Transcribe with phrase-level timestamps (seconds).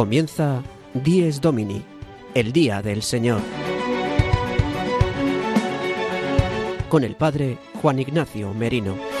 [0.00, 0.62] Comienza
[0.94, 1.82] Dies Domini,
[2.32, 3.42] el Día del Señor.
[6.88, 9.19] Con el Padre Juan Ignacio Merino.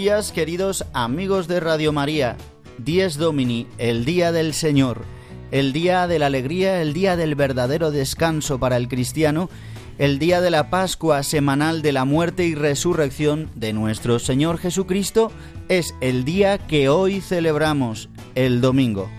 [0.00, 2.38] Días queridos amigos de Radio María.
[2.78, 5.02] Dies Domini, el día del Señor,
[5.50, 9.50] el día de la alegría, el día del verdadero descanso para el cristiano,
[9.98, 15.32] el día de la Pascua semanal de la muerte y resurrección de nuestro Señor Jesucristo,
[15.68, 19.10] es el día que hoy celebramos, el domingo.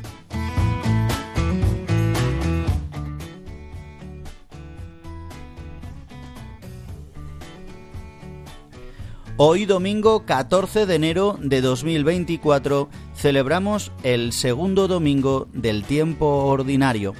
[9.43, 17.15] Hoy domingo 14 de enero de 2024 celebramos el segundo domingo del tiempo ordinario.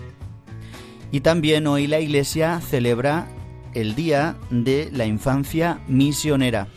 [1.11, 3.27] Y también hoy la Iglesia celebra
[3.73, 6.67] el Día de la Infancia Misionera.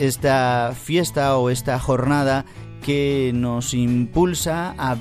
[0.00, 2.44] Esta fiesta o esta jornada
[2.84, 4.96] que nos impulsa a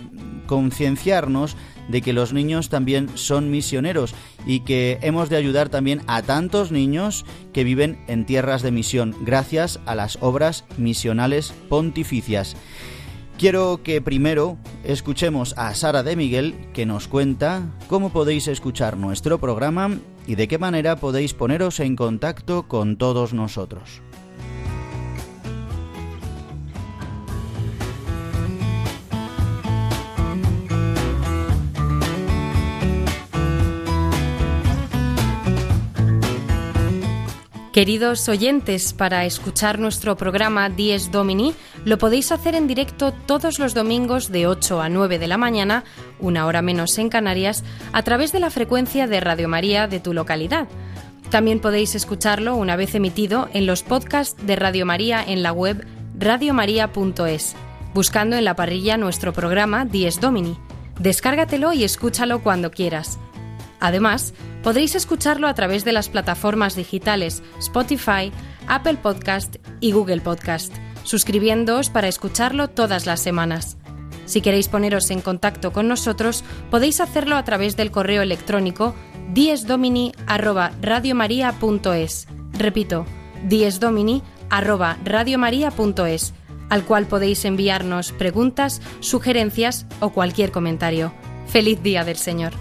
[0.46, 1.58] concienciarnos
[1.92, 4.16] de que los niños también son misioneros
[4.46, 9.16] y que hemos de ayudar también a tantos niños que viven en tierras de misión
[9.22, 12.56] gracias a las obras misionales pontificias.
[13.38, 19.40] Quiero que primero escuchemos a Sara de Miguel que nos cuenta cómo podéis escuchar nuestro
[19.40, 19.98] programa
[20.28, 24.04] y de qué manera podéis poneros en contacto con todos nosotros.
[37.72, 41.54] Queridos oyentes, para escuchar nuestro programa Dies Domini
[41.86, 45.86] lo podéis hacer en directo todos los domingos de 8 a 9 de la mañana,
[46.20, 50.14] una hora menos en Canarias, a través de la frecuencia de Radio María de tu
[50.14, 50.68] localidad.
[51.30, 55.88] También podéis escucharlo una vez emitido en los podcasts de Radio María en la web
[56.20, 57.56] radiomaria.es,
[57.94, 60.58] buscando en la parrilla nuestro programa Dies Domini.
[61.00, 63.18] Descárgatelo y escúchalo cuando quieras.
[63.82, 64.34] Además,
[64.64, 68.32] podréis escucharlo a través de las plataformas digitales Spotify,
[68.68, 70.72] Apple Podcast y Google Podcast,
[71.04, 73.78] suscribiéndoos para escucharlo todas las semanas.
[74.26, 78.94] Si queréis poneros en contacto con nosotros, podéis hacerlo a través del correo electrónico
[79.34, 82.28] diesdomini@radiomaria.es.
[82.54, 83.08] Repito,
[83.48, 86.34] diesdomini@radiomaria.es,
[86.70, 91.12] al cual podéis enviarnos preguntas, sugerencias o cualquier comentario.
[91.48, 92.54] Feliz día del Señor.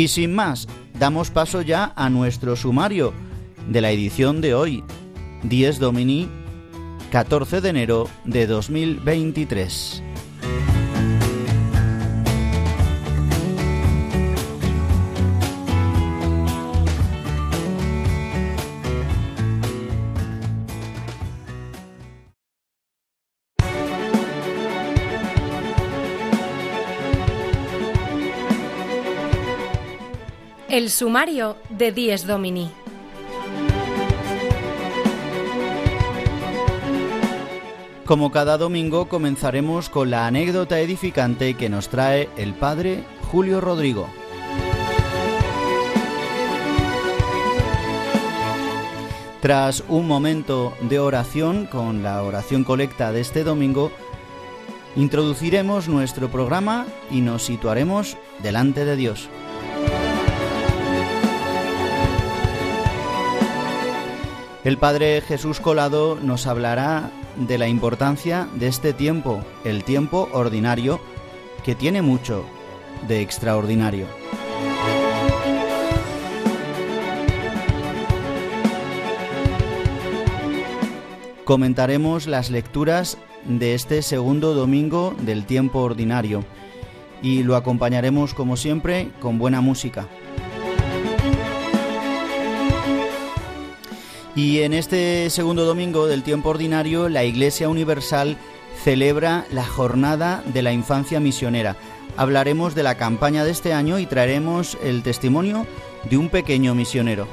[0.00, 0.66] Y sin más,
[0.98, 3.12] damos paso ya a nuestro sumario
[3.68, 4.82] de la edición de hoy,
[5.42, 6.26] 10 Domini,
[7.12, 10.02] 14 de enero de 2023.
[30.80, 32.70] El sumario de Dies Domini.
[38.06, 44.08] Como cada domingo comenzaremos con la anécdota edificante que nos trae el padre Julio Rodrigo.
[49.42, 53.92] Tras un momento de oración con la oración colecta de este domingo,
[54.96, 59.28] introduciremos nuestro programa y nos situaremos delante de Dios.
[64.62, 71.00] El Padre Jesús Colado nos hablará de la importancia de este tiempo, el tiempo ordinario,
[71.64, 72.44] que tiene mucho
[73.08, 74.06] de extraordinario.
[81.46, 83.16] Comentaremos las lecturas
[83.46, 86.44] de este segundo domingo del tiempo ordinario
[87.22, 90.06] y lo acompañaremos como siempre con buena música.
[94.42, 98.38] Y en este segundo domingo del tiempo ordinario la Iglesia Universal
[98.82, 101.76] celebra la Jornada de la Infancia Misionera.
[102.16, 105.66] Hablaremos de la campaña de este año y traeremos el testimonio
[106.08, 107.28] de un pequeño misionero.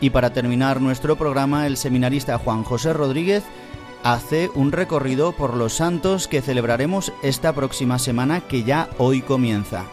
[0.00, 3.42] Y para terminar nuestro programa, el seminarista Juan José Rodríguez
[4.04, 9.86] hace un recorrido por los santos que celebraremos esta próxima semana que ya hoy comienza.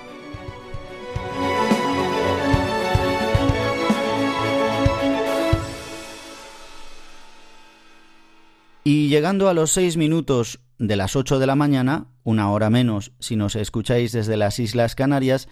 [9.25, 13.35] Llegando a los seis minutos de las ocho de la mañana, una hora menos si
[13.35, 15.47] nos escucháis desde las Islas Canarias,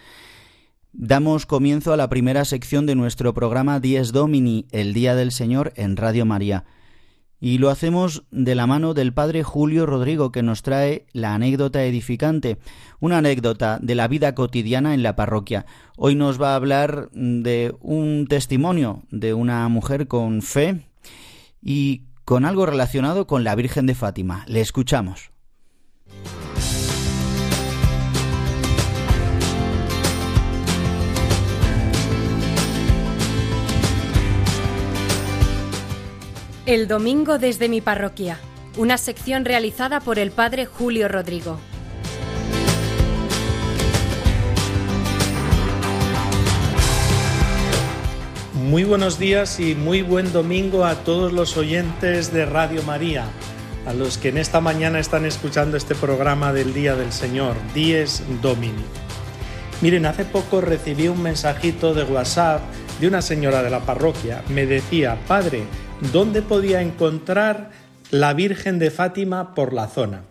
[0.91, 5.73] damos comienzo a la primera sección de nuestro programa Dies Domini, el Día del Señor
[5.75, 6.65] en Radio María.
[7.39, 11.83] Y lo hacemos de la mano del padre Julio Rodrigo, que nos trae la anécdota
[11.83, 12.59] edificante,
[12.99, 15.65] una anécdota de la vida cotidiana en la parroquia.
[15.97, 20.85] Hoy nos va a hablar de un testimonio de una mujer con fe
[21.59, 24.45] y con algo relacionado con la Virgen de Fátima.
[24.47, 25.31] Le escuchamos.
[36.65, 38.39] El domingo desde mi parroquia,
[38.77, 41.59] una sección realizada por el padre Julio Rodrigo.
[48.73, 53.25] Muy buenos días y muy buen domingo a todos los oyentes de Radio María,
[53.85, 58.23] a los que en esta mañana están escuchando este programa del Día del Señor, Dies
[58.41, 58.83] Domini.
[59.83, 62.63] Miren, hace poco recibí un mensajito de WhatsApp
[62.99, 64.41] de una señora de la parroquia.
[64.49, 65.65] Me decía, Padre,
[66.11, 67.69] ¿dónde podía encontrar
[68.09, 70.23] la Virgen de Fátima por la zona?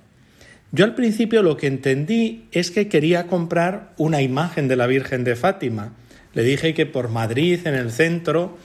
[0.72, 5.22] Yo al principio lo que entendí es que quería comprar una imagen de la Virgen
[5.22, 5.92] de Fátima
[6.34, 8.56] le dije que por Madrid, en el centro,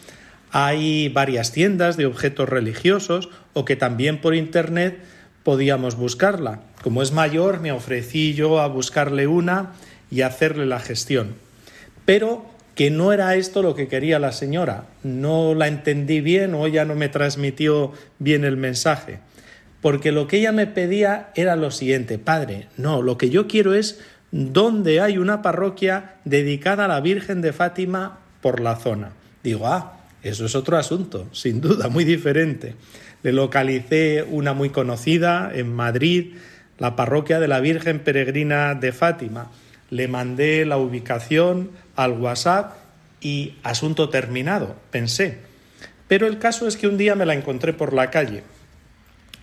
[0.52, 5.00] hay varias tiendas de objetos religiosos o que también por Internet
[5.44, 6.62] podíamos buscarla.
[6.84, 9.74] Como es mayor, me ofrecí yo a buscarle una
[10.10, 11.36] y hacerle la gestión.
[12.06, 14.86] Pero que no era esto lo que quería la señora.
[15.04, 19.20] No la entendí bien o ella no me transmitió bien el mensaje.
[19.82, 23.74] Porque lo que ella me pedía era lo siguiente, Padre, no, lo que yo quiero
[23.74, 24.00] es
[24.38, 29.14] donde hay una parroquia dedicada a la Virgen de Fátima por la zona.
[29.44, 32.76] Digo, ah, eso es otro asunto, sin duda, muy diferente.
[33.24, 36.36] Le localicé una muy conocida en Madrid,
[36.78, 39.50] la parroquia de la Virgen Peregrina de Fátima.
[39.90, 42.76] Le mandé la ubicación al WhatsApp
[43.20, 45.40] y asunto terminado, pensé.
[46.08, 48.44] Pero el caso es que un día me la encontré por la calle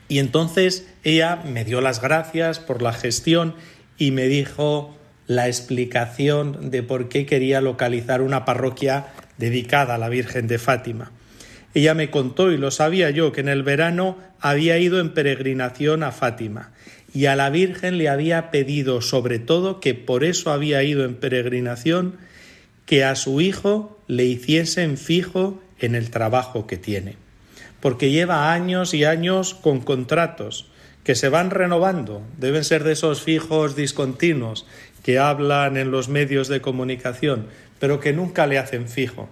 [0.09, 3.55] y entonces ella me dio las gracias por la gestión
[3.99, 4.97] y me dijo
[5.27, 9.07] la explicación de por qué quería localizar una parroquia
[9.39, 11.13] dedicada a la Virgen de Fátima.
[11.75, 16.03] Ella me contó, y lo sabía yo, que en el verano había ido en peregrinación
[16.03, 16.73] a Fátima
[17.15, 21.15] y a la Virgen le había pedido sobre todo que por eso había ido en
[21.15, 22.17] peregrinación
[22.87, 27.17] que a su hijo le hiciesen fijo en el trabajo que tiene,
[27.81, 30.67] porque lleva años y años con contratos,
[31.05, 34.67] que se van renovando, deben ser de esos fijos discontinuos
[35.03, 37.47] que hablan en los medios de comunicación,
[37.79, 39.29] pero que nunca le hacen fijo.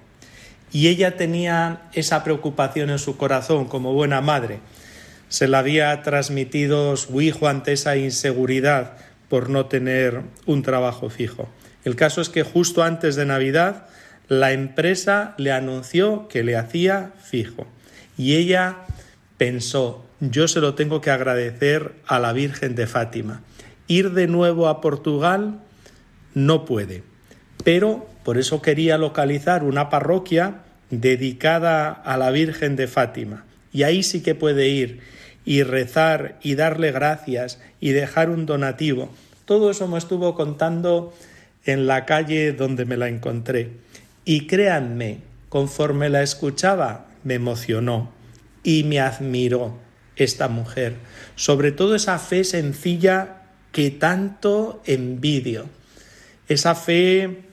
[0.71, 4.61] Y ella tenía esa preocupación en su corazón como buena madre.
[5.29, 8.93] Se la había transmitido su hijo ante esa inseguridad
[9.29, 11.49] por no tener un trabajo fijo.
[11.85, 13.87] El caso es que justo antes de Navidad
[14.29, 17.67] la empresa le anunció que le hacía fijo.
[18.19, 18.77] Y ella
[19.37, 23.43] pensó, yo se lo tengo que agradecer a la Virgen de Fátima.
[23.89, 25.59] Ir de nuevo a Portugal
[26.33, 27.03] no puede,
[27.65, 30.61] pero por eso quería localizar una parroquia
[30.91, 33.45] dedicada a la Virgen de Fátima.
[33.73, 35.01] Y ahí sí que puede ir
[35.45, 39.11] y rezar y darle gracias y dejar un donativo.
[39.45, 41.13] Todo eso me estuvo contando
[41.65, 43.71] en la calle donde me la encontré.
[44.25, 48.13] Y créanme, conforme la escuchaba, me emocionó
[48.63, 49.83] y me admiró
[50.17, 50.97] esta mujer,
[51.37, 53.43] sobre todo esa fe sencilla
[53.73, 55.67] que tanto envidio,
[56.49, 57.45] esa fe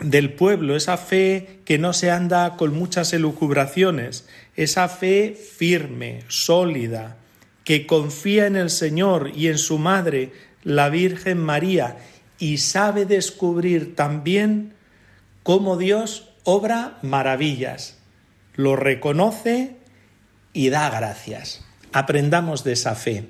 [0.00, 7.16] del pueblo, esa fe que no se anda con muchas elucubraciones, esa fe firme, sólida,
[7.62, 10.32] que confía en el Señor y en su Madre,
[10.64, 11.96] la Virgen María,
[12.38, 14.74] y sabe descubrir también
[15.42, 17.98] cómo Dios obra maravillas,
[18.54, 19.76] lo reconoce
[20.52, 21.64] y da gracias.
[21.94, 23.28] Aprendamos de esa fe.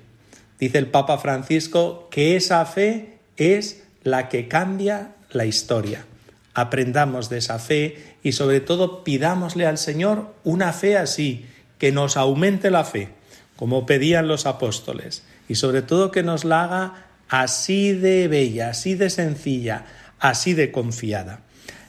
[0.58, 6.06] Dice el Papa Francisco que esa fe es la que cambia la historia.
[6.54, 11.44] Aprendamos de esa fe y sobre todo pidámosle al Señor una fe así,
[11.76, 13.10] que nos aumente la fe,
[13.56, 18.94] como pedían los apóstoles, y sobre todo que nos la haga así de bella, así
[18.94, 19.84] de sencilla,
[20.20, 21.40] así de confiada.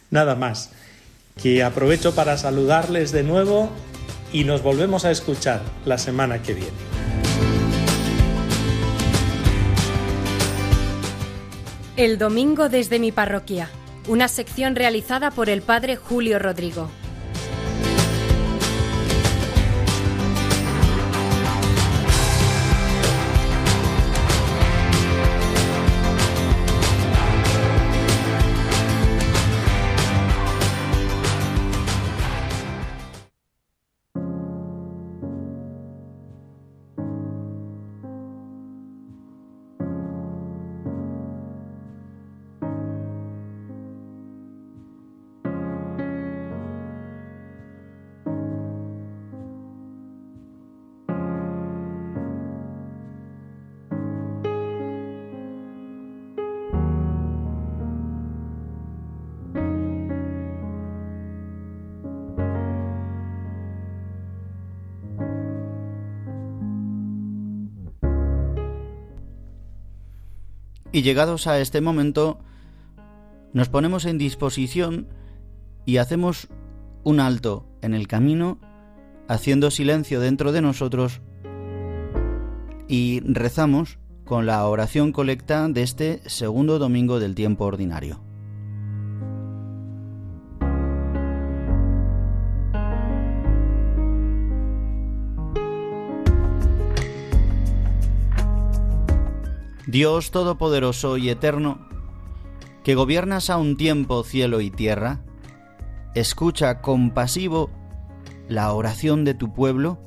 [0.10, 0.72] Nada más,
[1.41, 3.72] que aprovecho para saludarles de nuevo
[4.32, 6.72] y nos volvemos a escuchar la semana que viene.
[11.98, 13.70] El domingo desde mi parroquia,
[14.08, 16.89] una sección realizada por el padre Julio Rodrigo.
[70.95, 72.39] Y llegados a este momento,
[73.51, 75.09] nos ponemos en disposición
[75.85, 76.47] y hacemos
[77.03, 78.61] un alto en el camino,
[79.27, 81.19] haciendo silencio dentro de nosotros
[82.87, 88.25] y rezamos con la oración colecta de este segundo domingo del tiempo ordinario.
[99.95, 101.79] Dios Todopoderoso y Eterno,
[102.83, 105.21] que gobiernas a un tiempo cielo y tierra,
[106.15, 107.69] escucha compasivo
[108.49, 109.97] la oración de tu pueblo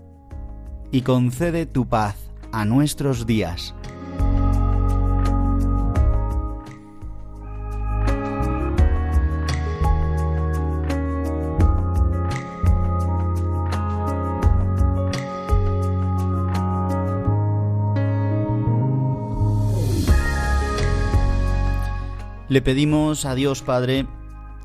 [0.90, 2.16] y concede tu paz
[2.52, 3.75] a nuestros días.
[22.49, 24.07] Le pedimos a Dios Padre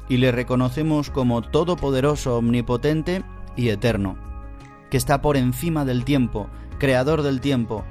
[0.07, 3.23] y le reconocemos como todopoderoso, omnipotente
[3.57, 4.15] y eterno,
[4.89, 6.47] que está por encima del tiempo,
[6.79, 7.83] creador del tiempo,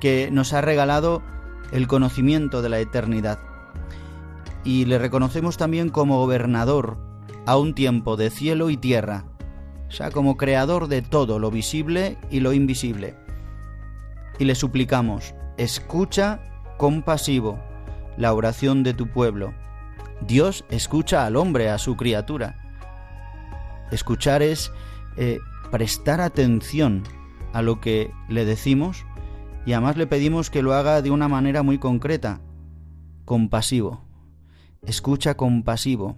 [0.00, 1.22] que nos ha regalado
[1.70, 3.38] el conocimiento de la eternidad.
[4.64, 6.98] Y le reconocemos también como gobernador
[7.46, 9.24] a un tiempo de cielo y tierra,
[9.86, 13.14] o sea, como creador de todo lo visible y lo invisible.
[14.40, 16.40] Y le suplicamos, escucha
[16.76, 17.60] compasivo
[18.16, 19.54] la oración de tu pueblo.
[20.26, 22.56] Dios escucha al hombre, a su criatura.
[23.90, 24.72] Escuchar es
[25.16, 25.38] eh,
[25.70, 27.02] prestar atención
[27.52, 29.04] a lo que le decimos
[29.66, 32.40] y además le pedimos que lo haga de una manera muy concreta,
[33.24, 34.04] compasivo.
[34.82, 36.16] Escucha compasivo.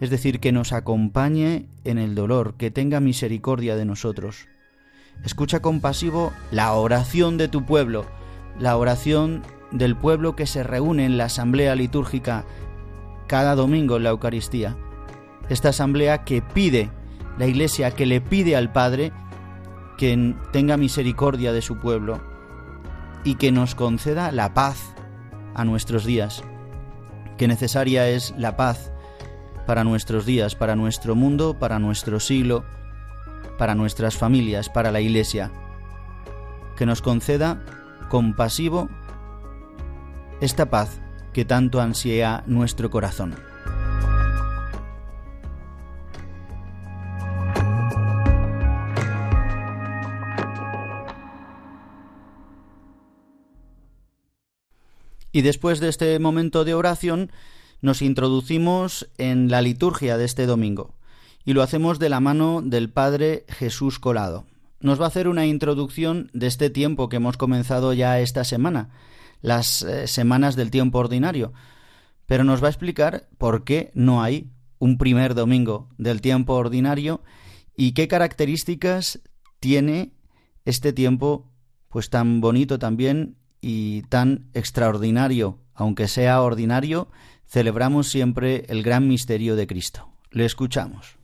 [0.00, 4.48] Es decir, que nos acompañe en el dolor, que tenga misericordia de nosotros.
[5.24, 8.06] Escucha compasivo la oración de tu pueblo,
[8.58, 9.42] la oración
[9.74, 12.44] del pueblo que se reúne en la asamblea litúrgica
[13.26, 14.76] cada domingo en la Eucaristía.
[15.48, 16.90] Esta asamblea que pide,
[17.38, 19.12] la iglesia que le pide al Padre
[19.98, 22.20] que tenga misericordia de su pueblo
[23.24, 24.94] y que nos conceda la paz
[25.54, 26.44] a nuestros días,
[27.36, 28.92] que necesaria es la paz
[29.66, 32.64] para nuestros días, para nuestro mundo, para nuestro siglo,
[33.58, 35.50] para nuestras familias, para la iglesia,
[36.76, 37.62] que nos conceda
[38.08, 38.88] compasivo
[40.40, 41.00] esta paz
[41.32, 43.34] que tanto ansía nuestro corazón.
[55.32, 57.32] Y después de este momento de oración,
[57.82, 60.94] nos introducimos en la liturgia de este domingo,
[61.44, 64.44] y lo hacemos de la mano del Padre Jesús Colado.
[64.78, 68.90] Nos va a hacer una introducción de este tiempo que hemos comenzado ya esta semana,
[69.44, 71.52] las eh, semanas del tiempo ordinario,
[72.24, 77.22] pero nos va a explicar por qué no hay un primer domingo del tiempo ordinario
[77.76, 79.20] y qué características
[79.60, 80.14] tiene
[80.64, 81.52] este tiempo
[81.90, 87.08] pues tan bonito también y tan extraordinario, aunque sea ordinario,
[87.46, 91.18] celebramos siempre el gran misterio de Cristo, Le escuchamos.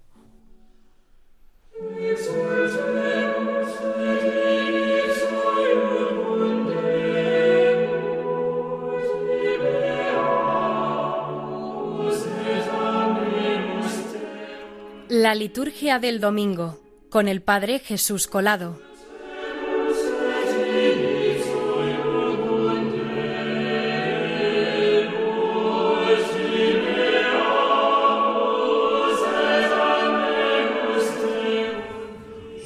[15.11, 16.79] La liturgia del domingo
[17.11, 18.81] con el Padre Jesús Colado.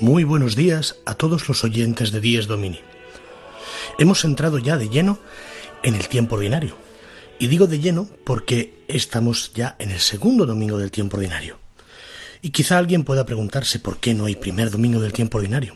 [0.01, 2.81] Muy buenos días a todos los oyentes de Dies Domini.
[3.99, 5.19] Hemos entrado ya de lleno
[5.83, 6.77] en el tiempo ordinario.
[7.39, 11.64] Y digo de lleno porque estamos ya en el segundo domingo del tiempo ordinario.
[12.45, 15.75] Y quizá alguien pueda preguntarse por qué no hay primer domingo del tiempo ordinario.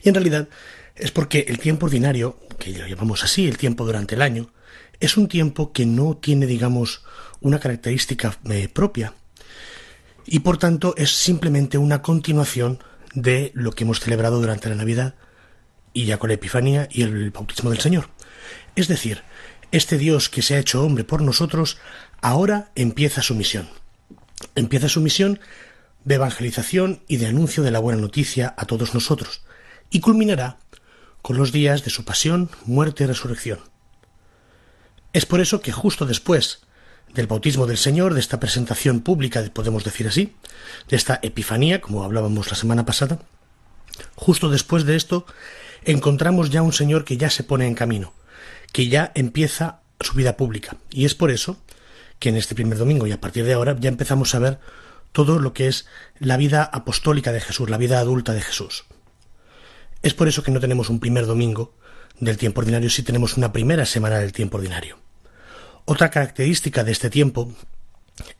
[0.00, 0.48] Y en realidad
[0.94, 4.52] es porque el tiempo ordinario, que lo llamamos así, el tiempo durante el año,
[5.00, 7.02] es un tiempo que no tiene, digamos,
[7.40, 9.14] una característica eh, propia.
[10.24, 12.78] Y por tanto es simplemente una continuación
[13.12, 15.16] de lo que hemos celebrado durante la Navidad
[15.92, 18.08] y ya con la Epifanía y el bautismo del Señor.
[18.76, 19.22] Es decir,
[19.72, 21.78] este Dios que se ha hecho hombre por nosotros
[22.20, 23.79] ahora empieza su misión
[24.54, 25.40] empieza su misión
[26.04, 29.42] de evangelización y de anuncio de la buena noticia a todos nosotros,
[29.90, 30.58] y culminará
[31.22, 33.60] con los días de su pasión, muerte y resurrección.
[35.12, 36.60] Es por eso que justo después
[37.12, 40.34] del bautismo del Señor, de esta presentación pública, podemos decir así,
[40.88, 43.18] de esta epifanía, como hablábamos la semana pasada,
[44.14, 45.26] justo después de esto
[45.84, 48.14] encontramos ya un Señor que ya se pone en camino,
[48.72, 51.58] que ya empieza su vida pública, y es por eso
[52.20, 54.60] que en este primer domingo y a partir de ahora ya empezamos a ver
[55.10, 55.86] todo lo que es
[56.20, 58.84] la vida apostólica de Jesús, la vida adulta de Jesús.
[60.02, 61.74] Es por eso que no tenemos un primer domingo
[62.20, 64.98] del tiempo ordinario si tenemos una primera semana del tiempo ordinario.
[65.86, 67.52] Otra característica de este tiempo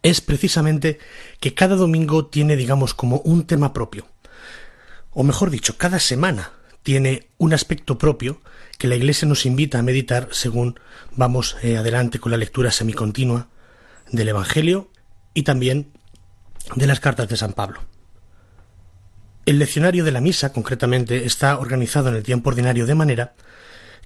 [0.02, 0.98] es precisamente
[1.40, 4.06] que cada domingo tiene, digamos, como un tema propio.
[5.12, 8.40] O mejor dicho, cada semana tiene un aspecto propio
[8.78, 10.78] que la Iglesia nos invita a meditar según
[11.12, 13.48] vamos eh, adelante con la lectura semicontinua
[14.12, 14.90] del Evangelio
[15.34, 15.92] y también
[16.74, 17.80] de las cartas de San Pablo.
[19.46, 23.34] El leccionario de la misa, concretamente, está organizado en el tiempo ordinario de manera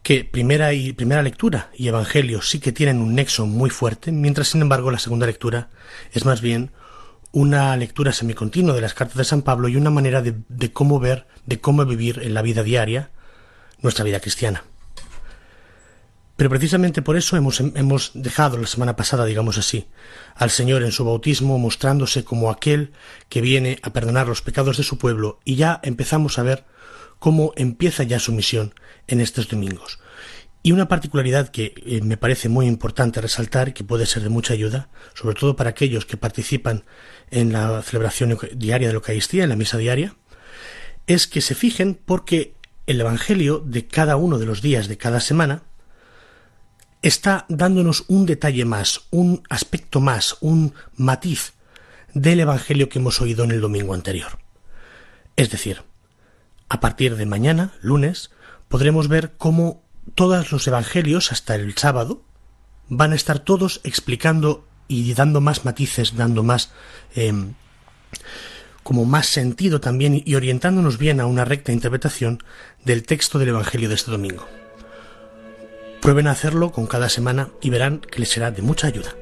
[0.02, 4.48] que primera y primera lectura y evangelio sí que tienen un nexo muy fuerte, mientras
[4.48, 5.70] sin embargo la segunda lectura
[6.12, 6.70] es más bien
[7.32, 11.00] una lectura semicontinua de las cartas de San Pablo y una manera de, de cómo
[11.00, 13.10] ver, de cómo vivir en la vida diaria
[13.80, 14.64] nuestra vida cristiana.
[16.36, 19.86] Pero precisamente por eso hemos, hemos, dejado la semana pasada, digamos así,
[20.34, 22.92] al Señor en su bautismo mostrándose como aquel
[23.28, 26.64] que viene a perdonar los pecados de su pueblo y ya empezamos a ver
[27.20, 28.74] cómo empieza ya su misión
[29.06, 30.00] en estos domingos.
[30.66, 34.54] Y una particularidad que eh, me parece muy importante resaltar que puede ser de mucha
[34.54, 36.84] ayuda, sobre todo para aquellos que participan
[37.30, 40.16] en la celebración diaria de la Eucaristía, en la misa diaria,
[41.06, 42.54] es que se fijen porque
[42.86, 45.62] el Evangelio de cada uno de los días de cada semana
[47.04, 51.52] está dándonos un detalle más, un aspecto más, un matiz
[52.14, 54.38] del Evangelio que hemos oído en el domingo anterior.
[55.36, 55.82] Es decir,
[56.70, 58.30] a partir de mañana, lunes,
[58.68, 59.82] podremos ver cómo
[60.14, 62.22] todos los Evangelios hasta el sábado
[62.88, 66.72] van a estar todos explicando y dando más matices, dando más
[67.14, 67.52] em,
[68.82, 72.42] como más sentido también y orientándonos bien a una recta interpretación
[72.82, 74.63] del texto del Evangelio de este domingo.
[76.04, 79.16] Prueben a hacerlo con cada semana y verán que les será de mucha ayuda.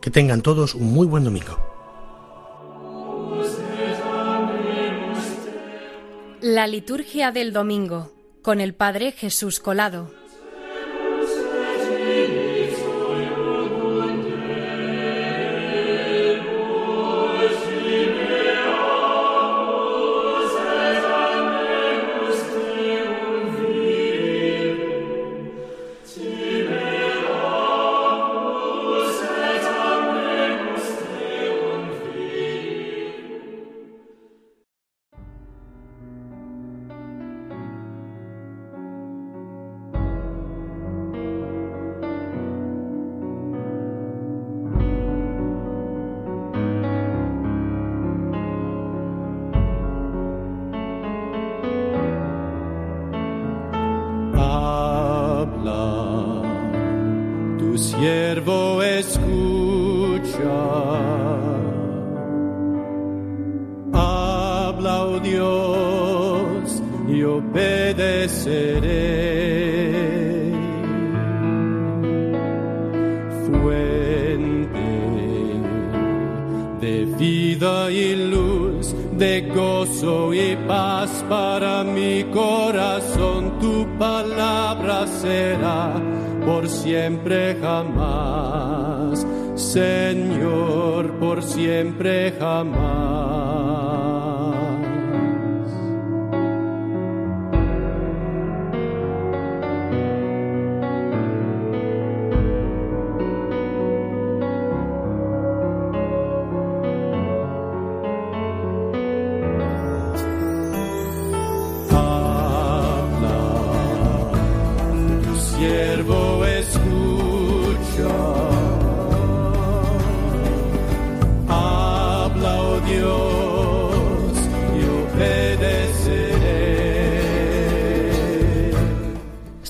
[0.00, 1.58] Que tengan todos un muy buen domingo.
[6.40, 10.19] La liturgia del domingo con el Padre Jesús Colado.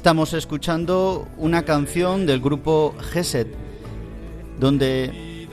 [0.01, 3.49] Estamos escuchando una canción del grupo Geset,
[4.59, 5.47] donde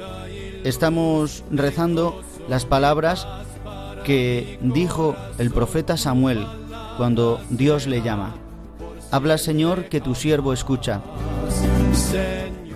[0.63, 3.27] estamos rezando las palabras
[4.05, 6.47] que dijo el profeta Samuel
[6.95, 8.35] cuando Dios le llama.
[9.11, 11.01] Habla Señor que tu siervo escucha.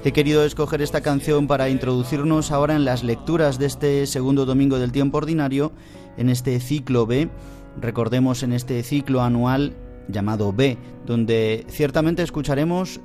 [0.04, 4.78] He querido escoger esta canción para introducirnos ahora en las lecturas de este segundo domingo
[4.78, 5.72] del tiempo ordinario,
[6.18, 7.30] en este ciclo B.
[7.80, 9.74] Recordemos en este ciclo anual
[10.12, 13.00] llamado B, donde ciertamente escucharemos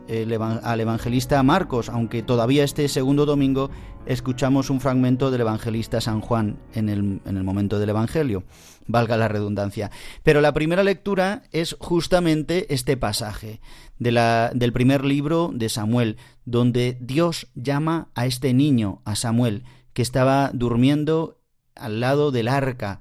[0.62, 3.70] al evangelista Marcos, aunque todavía este segundo domingo
[4.06, 8.44] escuchamos un fragmento del evangelista San Juan en el, en el momento del Evangelio,
[8.86, 9.90] valga la redundancia.
[10.22, 13.60] Pero la primera lectura es justamente este pasaje
[13.98, 19.64] de la, del primer libro de Samuel, donde Dios llama a este niño, a Samuel,
[19.92, 21.40] que estaba durmiendo
[21.74, 23.00] al lado del arca,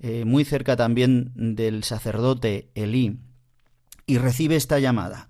[0.00, 3.20] eh, muy cerca también del sacerdote Elí
[4.10, 5.28] y recibe esta llamada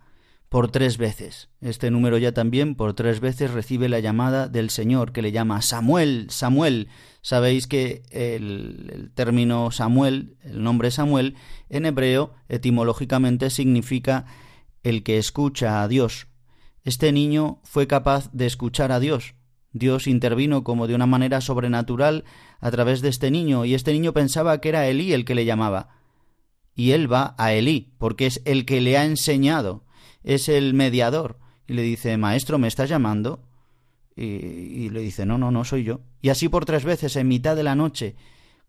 [0.49, 1.51] por tres veces.
[1.61, 5.61] Este número ya también por tres veces recibe la llamada del Señor que le llama
[5.61, 6.89] Samuel, Samuel.
[7.21, 11.37] Sabéis que el, término Samuel, el nombre Samuel,
[11.69, 14.25] en hebreo etimológicamente significa
[14.83, 16.27] el que escucha a Dios.
[16.83, 19.35] Este niño fue capaz de escuchar a Dios.
[19.73, 22.25] Dios intervino como de una manera sobrenatural
[22.61, 25.45] a través de este niño, y este niño pensaba que era Elí el que le
[25.45, 26.00] llamaba
[26.81, 29.85] y él va a Elí, porque es el que le ha enseñado,
[30.23, 31.39] es el mediador.
[31.67, 33.43] Y le dice, Maestro, ¿me estás llamando?
[34.17, 36.01] Y, le dice, No, no, no soy yo.
[36.23, 38.17] Y así por tres veces, en mitad de la noche,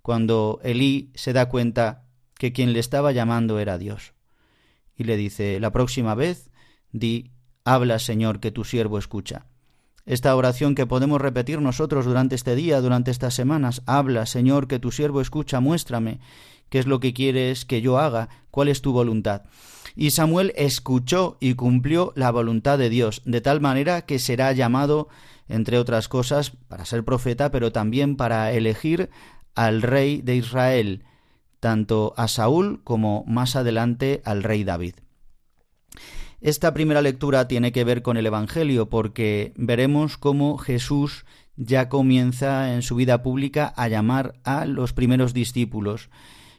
[0.01, 2.03] cuando Elí se da cuenta
[2.37, 4.13] que quien le estaba llamando era Dios.
[4.97, 6.51] Y le dice, La próxima vez,
[6.91, 7.31] di,
[7.63, 9.45] habla, Señor, que tu siervo escucha.
[10.05, 14.79] Esta oración que podemos repetir nosotros durante este día, durante estas semanas, habla, Señor, que
[14.79, 16.19] tu siervo escucha, muéstrame
[16.71, 19.43] qué es lo que quieres que yo haga, cuál es tu voluntad.
[19.93, 25.09] Y Samuel escuchó y cumplió la voluntad de Dios, de tal manera que será llamado,
[25.49, 29.09] entre otras cosas, para ser profeta, pero también para elegir
[29.53, 31.03] al rey de Israel,
[31.59, 34.95] tanto a Saúl como más adelante al rey David.
[36.39, 41.25] Esta primera lectura tiene que ver con el Evangelio porque veremos cómo Jesús
[41.57, 46.09] ya comienza en su vida pública a llamar a los primeros discípulos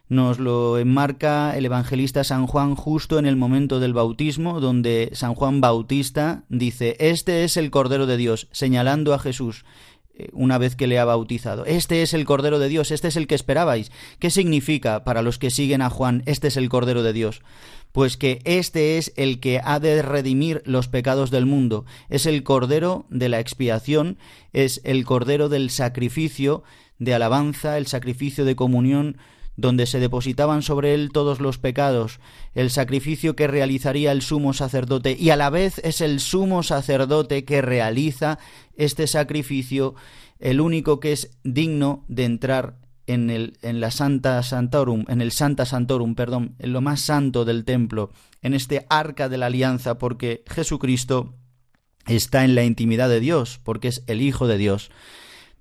[0.09, 5.35] nos lo enmarca el evangelista San Juan justo en el momento del bautismo, donde San
[5.35, 9.65] Juan Bautista dice, Este es el Cordero de Dios, señalando a Jesús
[10.15, 11.65] eh, una vez que le ha bautizado.
[11.65, 13.91] Este es el Cordero de Dios, este es el que esperabais.
[14.19, 17.41] ¿Qué significa para los que siguen a Juan, este es el Cordero de Dios?
[17.93, 22.43] Pues que este es el que ha de redimir los pecados del mundo, es el
[22.43, 24.19] Cordero de la expiación,
[24.53, 26.63] es el Cordero del sacrificio
[26.99, 29.17] de alabanza, el sacrificio de comunión
[29.57, 32.21] donde se depositaban sobre él todos los pecados,
[32.55, 37.45] el sacrificio que realizaría el sumo sacerdote, y a la vez es el sumo sacerdote
[37.45, 38.39] que realiza
[38.77, 39.95] este sacrificio,
[40.39, 45.33] el único que es digno de entrar en, el, en la Santa Santorum, en el
[45.33, 48.11] Santa Santorum, perdón, en lo más santo del templo,
[48.41, 51.35] en este arca de la alianza, porque Jesucristo
[52.07, 54.91] está en la intimidad de Dios, porque es el Hijo de Dios,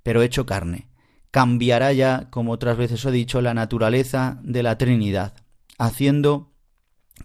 [0.02, 0.91] pero hecho carne
[1.32, 5.34] cambiará ya, como otras veces he dicho, la naturaleza de la Trinidad,
[5.78, 6.52] haciendo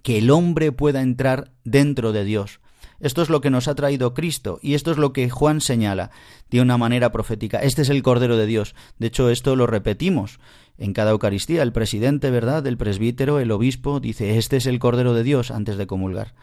[0.03, 2.61] que el hombre pueda entrar dentro de Dios.
[2.99, 6.11] Esto es lo que nos ha traído Cristo y esto es lo que Juan señala
[6.49, 7.59] de una manera profética.
[7.59, 8.75] Este es el Cordero de Dios.
[8.99, 10.39] De hecho, esto lo repetimos
[10.79, 11.63] en cada Eucaristía.
[11.63, 12.67] El presidente, ¿verdad?
[12.67, 16.35] El presbítero, el obispo, dice, este es el Cordero de Dios antes de comulgar.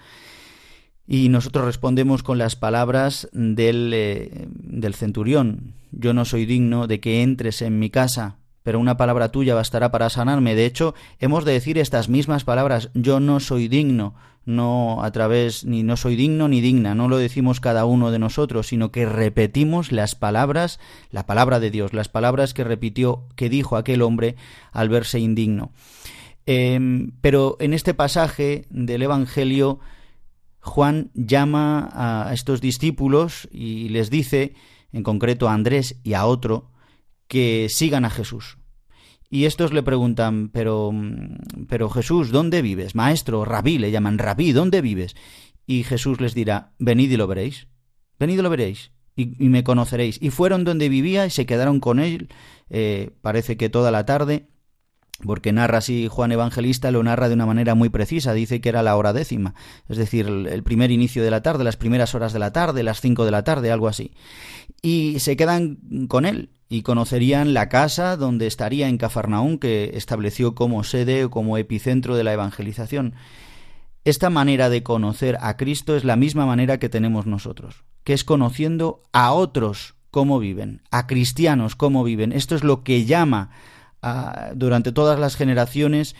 [1.07, 5.73] Y nosotros respondemos con las palabras del, eh, del centurión.
[5.91, 9.91] Yo no soy digno de que entres en mi casa, pero una palabra tuya bastará
[9.91, 10.55] para sanarme.
[10.55, 15.65] De hecho, hemos de decir estas mismas palabras, yo no soy digno, no a través
[15.65, 19.05] ni no soy digno ni digna, no lo decimos cada uno de nosotros, sino que
[19.05, 20.79] repetimos las palabras,
[21.11, 24.35] la palabra de Dios, las palabras que repitió, que dijo aquel hombre
[24.71, 25.71] al verse indigno.
[26.45, 29.79] Em, pero en este pasaje del Evangelio,
[30.63, 34.55] Juan llama a estos discípulos y les dice,
[34.93, 36.71] en concreto a Andrés y a otro,
[37.27, 38.57] que sigan a Jesús.
[39.29, 40.93] Y estos le preguntan, pero,
[41.67, 42.95] pero Jesús, ¿dónde vives?
[42.95, 45.15] Maestro, rabí, le llaman rabí, ¿dónde vives?
[45.67, 47.67] Y Jesús les dirá, venid y lo veréis,
[48.17, 50.17] venid y lo veréis, y, me conoceréis.
[50.21, 52.29] Y fueron donde vivía y se quedaron con él,
[52.69, 54.47] eh, parece que toda la tarde,
[55.21, 58.83] porque narra así Juan Evangelista, lo narra de una manera muy precisa, dice que era
[58.83, 59.53] la hora décima,
[59.87, 63.01] es decir, el primer inicio de la tarde, las primeras horas de la tarde, las
[63.01, 64.11] cinco de la tarde, algo así.
[64.81, 70.55] Y se quedan con él, y conocerían la casa donde estaría en Cafarnaún, que estableció
[70.55, 73.13] como sede o como epicentro de la evangelización.
[74.05, 78.23] Esta manera de conocer a Cristo es la misma manera que tenemos nosotros, que es
[78.23, 82.31] conociendo a otros cómo viven, a cristianos cómo viven.
[82.31, 83.51] Esto es lo que llama
[84.55, 86.15] durante todas las generaciones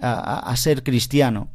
[0.00, 1.50] a, ser cristiano.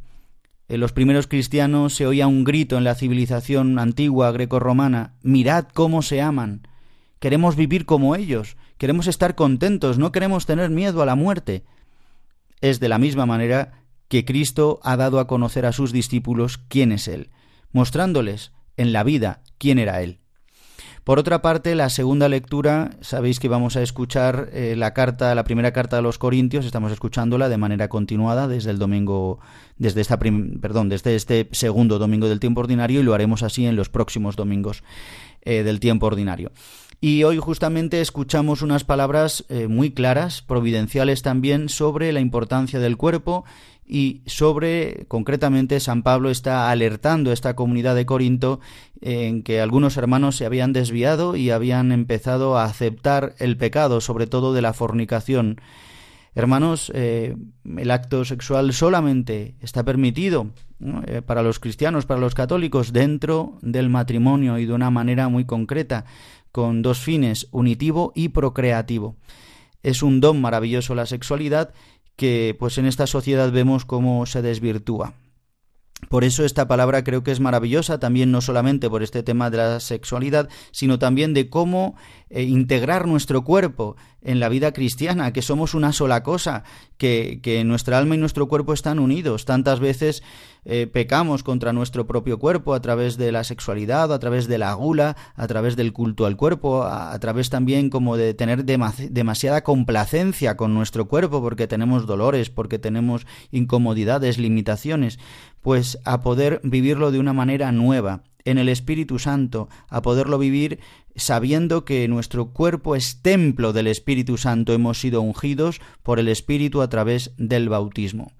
[0.68, 6.02] En los primeros cristianos se oía un grito en la civilización antigua greco-romana, mirad cómo
[6.02, 6.66] se aman.
[7.18, 11.64] Queremos vivir como ellos, queremos estar contentos, no queremos tener miedo a la muerte.
[12.60, 16.92] Es de la misma manera que Cristo ha dado a conocer a sus discípulos quién
[16.92, 17.30] es Él,
[17.72, 20.21] mostrándoles en la vida quién era Él.
[21.04, 25.42] Por otra parte, la segunda lectura, sabéis que vamos a escuchar eh, la carta, la
[25.42, 29.40] primera carta de los Corintios, estamos escuchándola de manera continuada desde el domingo,
[29.78, 33.74] desde esta perdón, desde este segundo domingo del tiempo ordinario y lo haremos así en
[33.74, 34.84] los próximos domingos
[35.42, 36.52] eh, del tiempo ordinario.
[37.00, 42.96] Y hoy justamente escuchamos unas palabras eh, muy claras, providenciales también, sobre la importancia del
[42.96, 43.44] cuerpo
[43.84, 48.60] y sobre, concretamente, San Pablo está alertando a esta comunidad de Corinto
[49.00, 54.26] en que algunos hermanos se habían desviado y habían empezado a aceptar el pecado, sobre
[54.26, 55.60] todo de la fornicación.
[56.34, 57.36] Hermanos, eh,
[57.76, 60.46] el acto sexual solamente está permitido
[61.06, 65.44] eh, para los cristianos, para los católicos, dentro del matrimonio y de una manera muy
[65.44, 66.06] concreta
[66.50, 69.16] con dos fines, unitivo y procreativo.
[69.82, 71.74] Es un don maravilloso la sexualidad
[72.22, 75.14] que pues en esta sociedad vemos cómo se desvirtúa.
[76.08, 79.56] Por eso esta palabra creo que es maravillosa, también no solamente por este tema de
[79.56, 81.96] la sexualidad, sino también de cómo
[82.30, 86.62] eh, integrar nuestro cuerpo en la vida cristiana, que somos una sola cosa,
[86.96, 89.44] que, que nuestra alma y nuestro cuerpo están unidos.
[89.44, 90.22] Tantas veces
[90.64, 94.72] eh, pecamos contra nuestro propio cuerpo a través de la sexualidad, a través de la
[94.74, 100.56] gula, a través del culto al cuerpo, a, través también como de tener demasiada complacencia
[100.56, 105.18] con nuestro cuerpo porque tenemos dolores, porque tenemos incomodidades, limitaciones,
[105.62, 110.80] pues a poder vivirlo de una manera nueva, en el Espíritu Santo, a poderlo vivir
[111.14, 116.82] sabiendo que nuestro cuerpo es templo del Espíritu Santo, hemos sido ungidos por el Espíritu
[116.82, 118.32] a través del bautismo.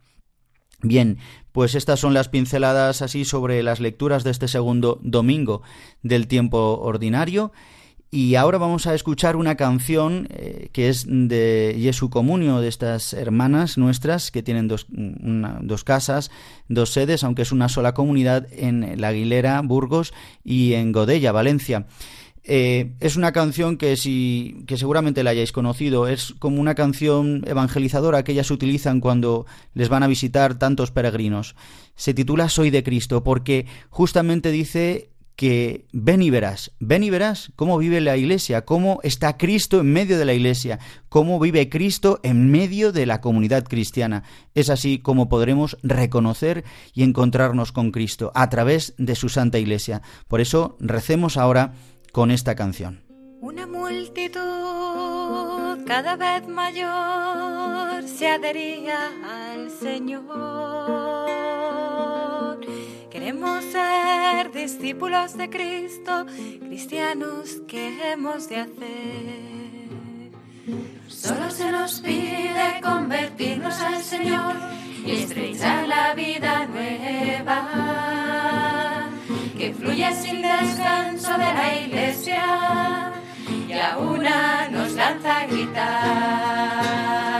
[0.82, 1.18] Bien,
[1.52, 5.62] pues estas son las pinceladas así sobre las lecturas de este segundo domingo
[6.02, 7.52] del tiempo ordinario.
[8.14, 13.14] Y ahora vamos a escuchar una canción eh, que es de Jesu Comunio, de estas
[13.14, 16.30] hermanas nuestras que tienen dos, dos, casas,
[16.68, 20.12] dos sedes, aunque es una sola comunidad en La Aguilera, Burgos
[20.44, 21.86] y en Godella, Valencia.
[22.44, 27.44] Eh, es una canción que, si, que seguramente la hayáis conocido, es como una canción
[27.46, 31.54] evangelizadora que ellas utilizan cuando les van a visitar tantos peregrinos.
[31.94, 37.52] Se titula Soy de Cristo porque justamente dice que ven y verás, ven y verás
[37.56, 40.78] cómo vive la iglesia, cómo está Cristo en medio de la iglesia,
[41.08, 44.24] cómo vive Cristo en medio de la comunidad cristiana.
[44.54, 50.02] Es así como podremos reconocer y encontrarnos con Cristo a través de su santa iglesia.
[50.28, 51.72] Por eso recemos ahora
[52.12, 53.02] con esta canción.
[53.40, 54.40] Una multitud
[55.86, 60.22] cada vez mayor se adhería al Señor.
[63.10, 66.26] Queremos ser discípulos de Cristo,
[66.60, 69.52] cristianos que hemos de hacer.
[71.08, 74.54] Solo se nos pide convertirnos al Señor
[75.04, 77.62] y estrechar la vida nueva
[79.62, 83.12] que fluye sin descanso de la iglesia
[83.68, 87.31] y a una nos lanza a gritar.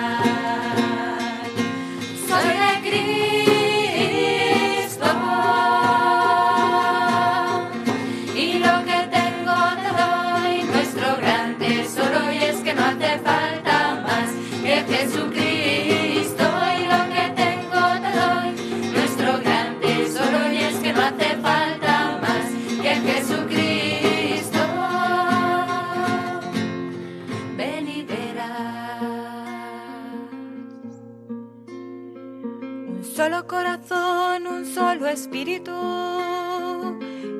[33.47, 35.73] Corazón, un solo espíritu,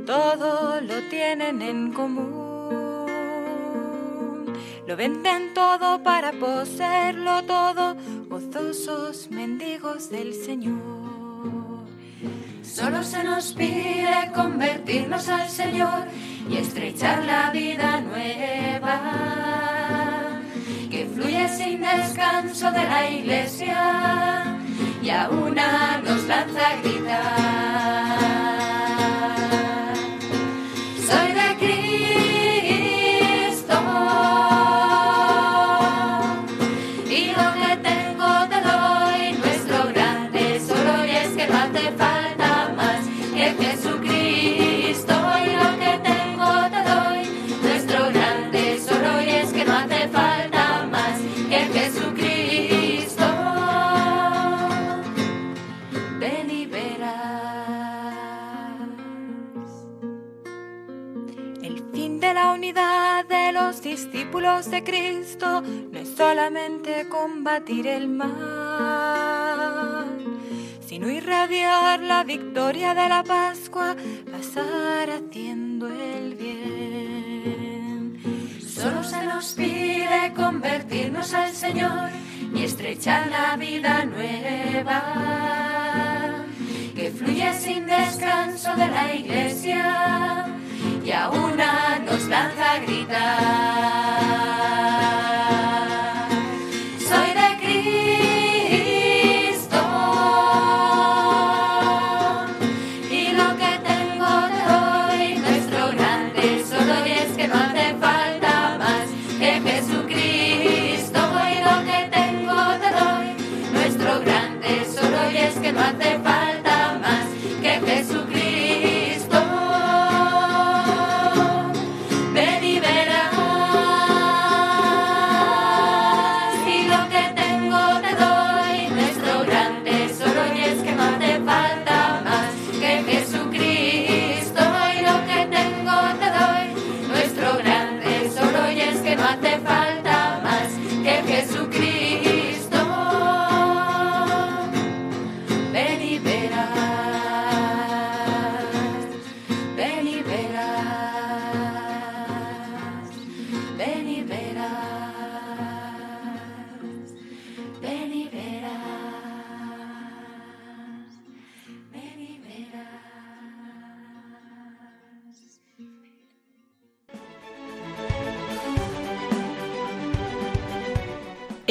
[0.07, 2.43] todo lo tienen en común.
[4.87, 7.97] Lo venden todo para poseerlo todo,
[8.29, 11.03] gozosos mendigos del Señor.
[12.63, 16.07] Solo se nos pide convertirnos al Señor
[16.49, 19.01] y estrechar la vida nueva
[21.07, 24.45] fluye sin descanso de la iglesia
[25.03, 28.62] y a una nos lanza a gritar.
[64.43, 68.29] Discípulos de Cristo no es solamente combatir el mal,
[70.85, 73.95] sino irradiar la victoria de la Pascua,
[74.33, 78.21] pasar haciendo el bien.
[78.67, 82.11] Solo se nos pide convertirnos al Señor
[82.53, 85.03] y estrechar la vida nueva
[86.97, 90.42] que fluye sin descanso de la iglesia
[91.05, 94.42] y a una nos lanza a gritar.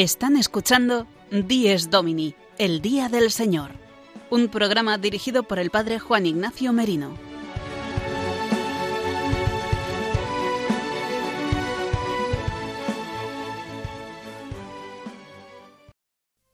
[0.01, 3.69] Están escuchando Dies Domini, el Día del Señor,
[4.31, 7.30] un programa dirigido por el Padre Juan Ignacio Merino.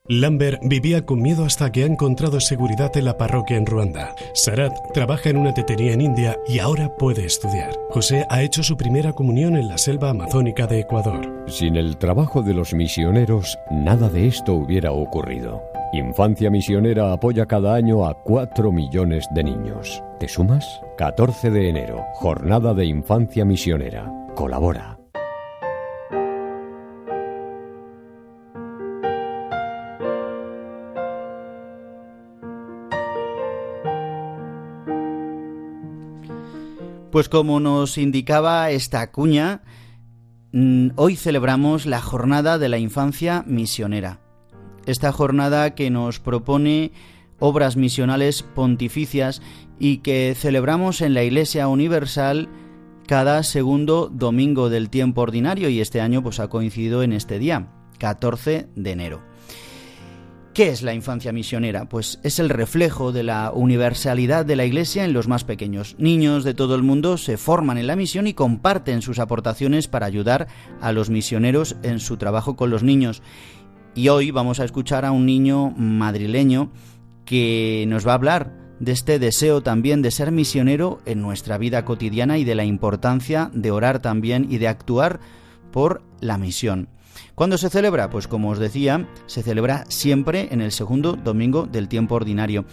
[0.09, 4.15] Lambert vivía con miedo hasta que ha encontrado seguridad en la parroquia en Ruanda.
[4.33, 7.71] Sarat trabaja en una tetería en India y ahora puede estudiar.
[7.89, 11.45] José ha hecho su primera comunión en la selva amazónica de Ecuador.
[11.47, 15.61] Sin el trabajo de los misioneros, nada de esto hubiera ocurrido.
[15.91, 20.01] Infancia Misionera apoya cada año a 4 millones de niños.
[20.19, 20.81] ¿Te sumas?
[20.97, 24.11] 14 de enero, Jornada de Infancia Misionera.
[24.35, 24.96] Colabora.
[37.11, 39.61] Pues como nos indicaba esta cuña,
[40.51, 44.19] mm, hoy celebramos la Jornada de la Infancia Misionera.
[44.85, 46.91] Esta jornada que nos propone
[47.39, 49.41] obras misionales pontificias
[49.79, 52.49] y que celebramos en la Iglesia Universal
[53.07, 57.69] cada segundo domingo del tiempo ordinario y este año pues ha coincidido en este día,
[57.99, 59.26] 14 de enero.
[60.57, 61.87] ¿Qué es la infancia misionera?
[61.87, 65.95] Pues es el reflejo de la universalidad de la Iglesia en los más pequeños.
[65.99, 70.07] Niños de todo el mundo se forman en la misión y comparten sus aportaciones para
[70.07, 70.47] ayudar
[70.81, 73.21] a los misioneros en su trabajo con los niños.
[73.93, 76.71] Y hoy vamos a escuchar a un niño madrileño
[77.23, 81.85] que nos va a hablar de este deseo también de ser misionero en nuestra vida
[81.85, 85.19] cotidiana y de la importancia de orar también y de actuar
[85.71, 86.89] por la misión.
[87.35, 88.09] ¿Cuándo se celebra?
[88.09, 92.65] Pues como os decía, se celebra siempre en el segundo domingo del tiempo ordinario.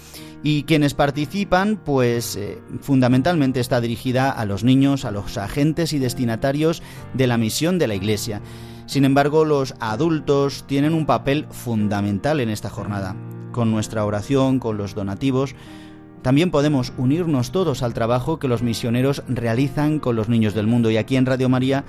[0.43, 5.99] Y quienes participan, pues eh, fundamentalmente está dirigida a los niños, a los agentes y
[5.99, 6.83] destinatarios
[7.15, 8.43] de la misión de la Iglesia.
[8.87, 13.17] Sin embargo, los adultos tienen un papel fundamental en esta jornada.
[13.53, 15.55] con nuestra oración, con los donativos,
[16.25, 20.91] también podemos unirnos todos al trabajo que los misioneros realizan con los niños del mundo.
[20.91, 21.85] Y aquí en Radio María,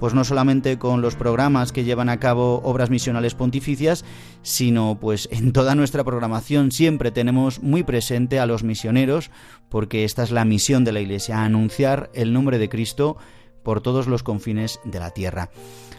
[0.00, 4.04] pues no solamente con los programas que llevan a cabo obras misionales pontificias,
[4.42, 9.30] sino pues en toda nuestra programación siempre tenemos muy presente a los misioneros,
[9.68, 13.16] porque esta es la misión de la Iglesia, anunciar el nombre de Cristo
[13.62, 15.50] por todos los confines de la tierra.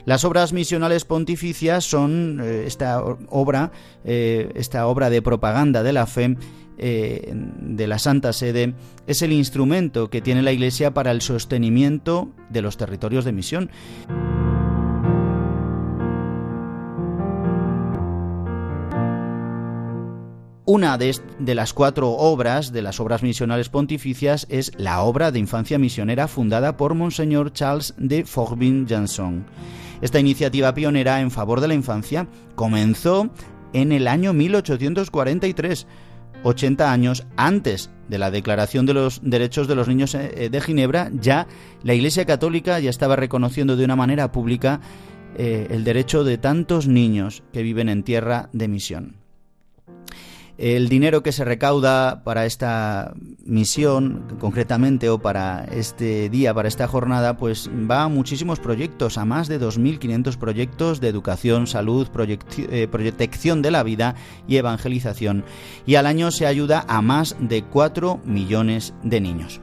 [0.06, 3.72] Las obras misionales pontificias son eh, esta obra,
[4.06, 6.36] eh, esta obra de propaganda de la fe
[6.80, 8.74] eh, de la Santa Sede,
[9.08, 13.70] es el instrumento que tiene la Iglesia para el sostenimiento de los territorios de misión.
[20.72, 25.80] Una de, las cuatro obras de las obras misionales pontificias es la obra de infancia
[25.80, 29.48] misionera fundada por Monseñor Charles de Forbin Janson.
[30.02, 33.32] Esta iniciativa pionera en favor de la infancia comenzó
[33.74, 35.88] en el año 1843,
[36.44, 41.12] 80 años antes de la Declaración de los Derechos de los Niños eh, de Ginebra,
[41.14, 41.48] ya
[41.84, 44.82] la Iglesia Católica ya estaba reconociendo de una manera pública
[45.38, 49.19] eh, el derecho de tantos niños que viven en tierra de misión.
[50.60, 53.14] El dinero que se recauda para esta
[53.46, 59.24] misión, concretamente, o para este día, para esta jornada, pues va a muchísimos proyectos, a
[59.24, 62.10] más de 2.500 proyectos de educación, salud,
[62.58, 64.16] eh, protección de la vida
[64.50, 65.46] y evangelización.
[65.86, 69.62] Y al año se ayuda a más de 4 millones de niños.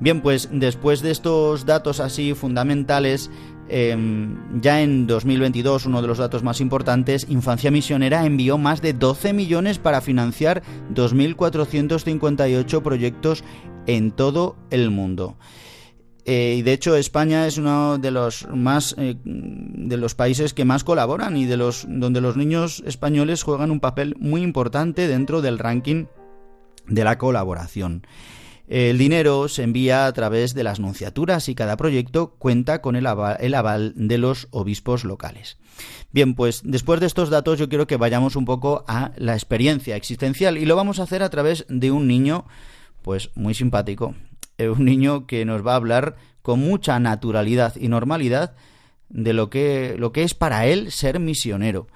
[0.00, 3.30] Bien, pues después de estos datos así fundamentales,
[3.72, 8.94] Em, ya en 2022, uno de los datos más importantes, Infancia Misionera envió más de
[8.94, 13.44] 12 millones para financiar 2.458 proyectos
[13.86, 15.36] en todo el mundo.
[16.24, 20.64] Eh, y de hecho España es uno de los más eh, de los países que
[20.64, 25.42] más colaboran y de los donde los niños españoles juegan un papel muy importante dentro
[25.42, 26.06] del ranking
[26.88, 28.04] de la colaboración.
[28.70, 33.04] El dinero se envía a través de las nunciaturas y cada proyecto cuenta con el
[33.04, 35.58] aval, de los obispos locales.
[36.12, 39.96] Bien, pues después de estos datos yo quiero que vayamos un poco a la experiencia
[39.96, 42.46] existencial y lo vamos a hacer a través de un niño
[43.02, 44.14] pues muy simpático,
[44.56, 48.54] eh, un niño que nos va a hablar con mucha naturalidad y normalidad
[49.08, 51.88] de lo que, lo que es para él ser misionero.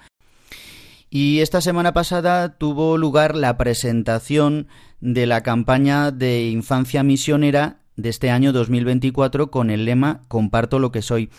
[1.16, 4.66] Y esta semana pasada tuvo lugar la presentación
[5.00, 10.90] de la campaña de infancia misionera de este año 2024 con el lema Comparto lo
[10.90, 11.30] que soy.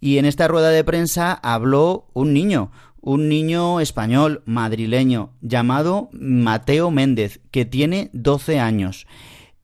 [0.00, 2.70] Y en esta rueda de prensa habló un niño,
[3.00, 9.04] un niño español madrileño llamado Mateo Méndez, que tiene 12 años.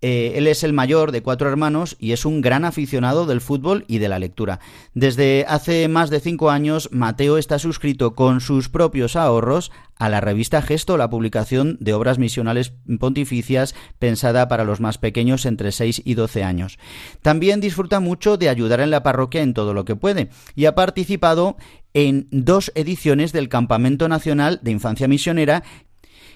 [0.02, 3.84] Eh, él es el mayor de cuatro hermanos y es un gran aficionado del fútbol
[3.86, 4.60] y de la lectura.
[4.94, 10.22] Desde hace más de cinco años, Mateo está suscrito con sus propios ahorros a la
[10.22, 16.02] revista Gesto, la publicación de obras misionales pontificias pensada para los más pequeños entre 6
[16.04, 16.78] y 12 años.
[17.20, 20.74] También disfruta mucho de ayudar en la parroquia en todo lo que puede y ha
[20.74, 21.56] participado
[21.92, 25.64] en dos ediciones del Campamento Nacional de Infancia Misionera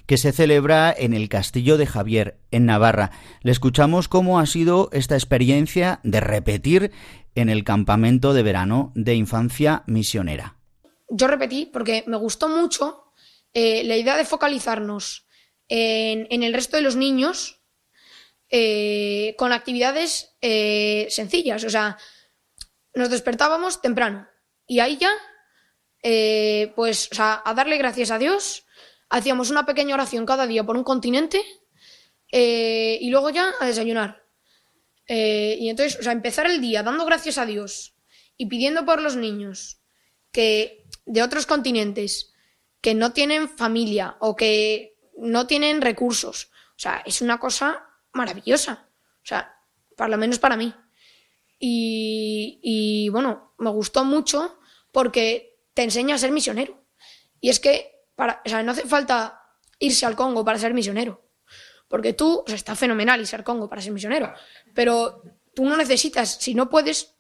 [0.07, 3.11] que se celebra en el Castillo de Javier, en Navarra.
[3.42, 6.92] Le escuchamos cómo ha sido esta experiencia de repetir
[7.34, 10.57] en el campamento de verano de infancia misionera.
[11.09, 13.12] Yo repetí porque me gustó mucho
[13.52, 15.26] eh, la idea de focalizarnos
[15.68, 17.62] en, el resto de los niños
[18.50, 21.64] eh, con actividades eh, sencillas.
[21.64, 21.96] O sea,
[22.94, 24.28] nos despertábamos temprano
[24.66, 25.12] y ahí ya,
[26.74, 28.64] pues, o sea, a darle gracias a Dios
[29.15, 31.41] hacíamos una pequeña oración cada día por un continente
[32.33, 34.25] eh, y luego ya a desayunar.
[35.07, 37.95] Eh, y entonces, o sea, empezar el día dando gracias a Dios
[38.37, 39.81] y pidiendo por los niños
[40.33, 42.33] que de otros continentes
[42.81, 46.51] que no tienen familia o que no tienen recursos.
[46.71, 48.89] O sea, es una cosa maravillosa.
[49.23, 49.57] O sea,
[49.97, 50.75] por lo menos para mí.
[51.61, 54.59] Y, y bueno, me gustó mucho
[54.91, 56.85] porque te enseña a ser misionero.
[57.41, 59.41] Y es que para, o sea, no hace falta
[59.79, 61.23] irse al Congo para ser misionero.
[61.89, 64.33] Porque tú, o sea, está fenomenal irse al Congo para ser misionero.
[64.75, 65.23] Pero
[65.55, 67.15] tú no necesitas, si no puedes,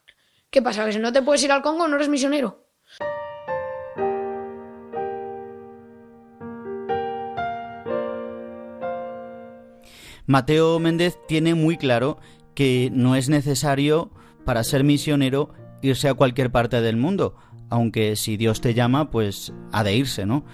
[0.50, 0.84] ¿qué pasa?
[0.84, 2.64] Que si no te puedes ir al Congo, no eres misionero.
[10.26, 12.18] Mateo Méndez tiene muy claro
[12.54, 14.10] que no es necesario
[14.44, 17.36] para ser misionero irse a cualquier parte del mundo,
[17.68, 20.44] aunque si Dios te llama, pues ha de irse, ¿no?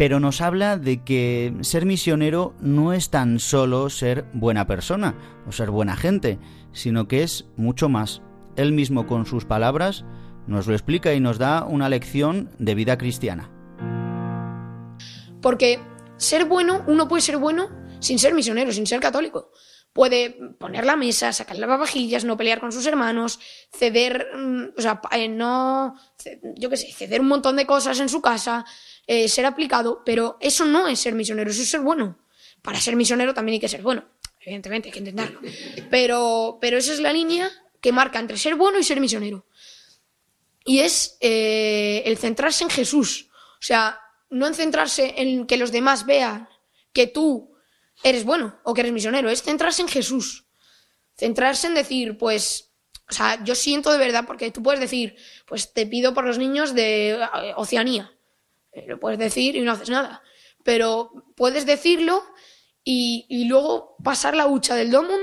[0.00, 5.14] Pero nos habla de que ser misionero no es tan solo ser buena persona
[5.46, 6.38] o ser buena gente,
[6.72, 8.22] sino que es mucho más.
[8.56, 10.06] Él mismo con sus palabras
[10.46, 13.50] nos lo explica y nos da una lección de vida cristiana.
[15.42, 15.78] Porque
[16.16, 19.50] ser bueno, uno puede ser bueno sin ser misionero, sin ser católico.
[19.92, 23.38] Puede poner la mesa, sacar las vajillas, no pelear con sus hermanos,
[23.70, 25.94] ceder, mm, o sea, eh, no,
[26.56, 28.64] yo qué sé, ceder un montón de cosas en su casa,
[29.12, 32.16] eh, ser aplicado, pero eso no es ser misionero, eso es ser bueno.
[32.62, 34.04] Para ser misionero también hay que ser bueno,
[34.38, 35.40] evidentemente, hay que intentarlo.
[35.90, 37.50] Pero, pero esa es la línea
[37.80, 39.46] que marca entre ser bueno y ser misionero.
[40.64, 43.30] Y es eh, el centrarse en Jesús.
[43.54, 43.98] O sea,
[44.28, 46.48] no en centrarse en que los demás vean
[46.92, 47.56] que tú
[48.04, 50.46] eres bueno o que eres misionero, es centrarse en Jesús.
[51.16, 52.70] Centrarse en decir, pues,
[53.10, 56.38] o sea, yo siento de verdad, porque tú puedes decir, pues te pido por los
[56.38, 58.14] niños de eh, Oceanía.
[58.72, 60.22] Eh, lo puedes decir y no haces nada.
[60.62, 62.22] Pero puedes decirlo
[62.84, 65.20] y, luego pasar la hucha del Domum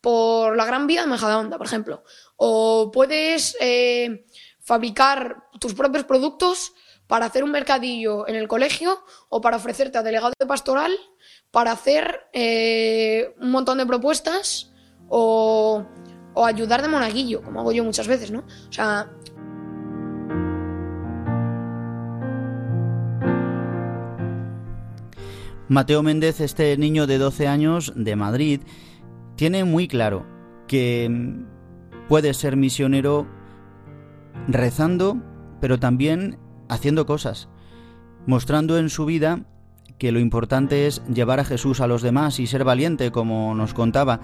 [0.00, 2.04] por la Gran Vía de Majadahonda, por ejemplo.
[2.36, 4.26] O puedes eh,
[4.60, 6.72] fabricar tus propios productos
[7.06, 10.92] para hacer un mercadillo en el colegio o para ofrecerte a delegado de pastoral
[11.50, 14.72] para hacer eh, un montón de propuestas
[15.08, 15.86] o,
[16.34, 18.40] o ayudar de monaguillo, como hago yo muchas veces, ¿no?
[18.68, 19.10] O sea,
[25.68, 28.60] Mateo Méndez, este niño de 12 años de Madrid,
[29.34, 30.24] tiene muy claro
[30.68, 31.10] que
[32.08, 33.26] puede ser misionero
[34.46, 35.20] rezando,
[35.60, 36.38] pero también
[36.68, 37.48] haciendo cosas,
[38.26, 39.40] mostrando en su vida
[39.98, 43.74] que lo importante es llevar a Jesús a los demás y ser valiente, como nos
[43.74, 44.20] contaba,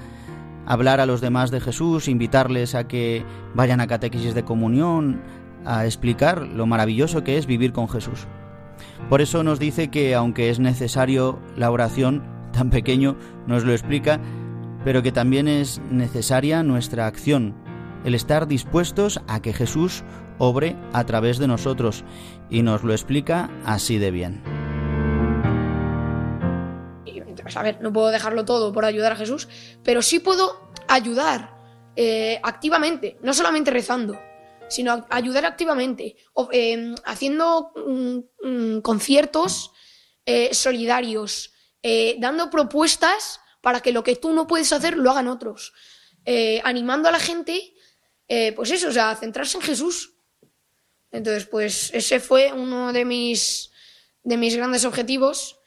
[0.65, 3.25] hablar a los demás de Jesús, invitarles a que
[3.55, 5.21] vayan a catequesis de comunión,
[5.65, 8.29] a explicar lo maravilloso que es vivir con Jesús.
[9.09, 13.17] Por eso nos dice que aunque es necesario la oración, tan pequeño
[13.47, 14.21] nos lo explica,
[14.85, 17.55] pero que también es necesaria nuestra acción,
[18.05, 20.03] el estar dispuestos a que Jesús
[20.39, 22.05] obre a través de nosotros,
[22.51, 24.43] y nos lo explica así de bien.
[27.55, 29.49] A ver, no puedo dejarlo todo por ayudar a Jesús,
[29.83, 31.59] pero sí puedo ayudar
[31.97, 34.19] eh, activamente, no solamente rezando
[34.73, 36.17] sino ayudar activamente,
[36.51, 39.71] em, haciendo mm, mm, conciertos
[40.25, 41.53] eh, solidarios,
[41.83, 45.73] eh, dando propuestas para que lo que tú no puedes hacer lo hagan otros,
[46.25, 47.75] eh, animando a la gente,
[48.57, 50.15] pues eso, o sea, a centrarse en Jesús.
[51.11, 53.71] Entonces, pues ese fue uno de mis,
[54.23, 55.61] de mis grandes objetivos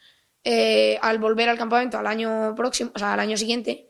[1.00, 3.88] al volver al campamento al año próximo, o sea, al año siguiente,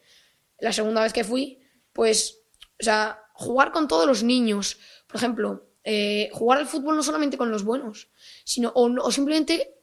[0.58, 1.62] la segunda vez que fui,
[1.94, 2.36] pues,
[2.78, 4.78] o sea, jugar con todos los niños,
[5.16, 8.08] ejemplo, eh, jugar al fútbol no solamente con los buenos,
[8.44, 9.74] sino o, simplemente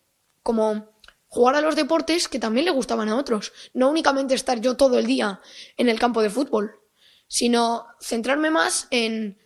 [0.41, 0.91] como
[1.27, 3.53] jugar a los deportes que también le gustaban a otros.
[3.73, 5.41] No únicamente estar yo todo el día
[5.77, 6.79] en el campo de fútbol,
[7.27, 9.39] sino centrarme más en,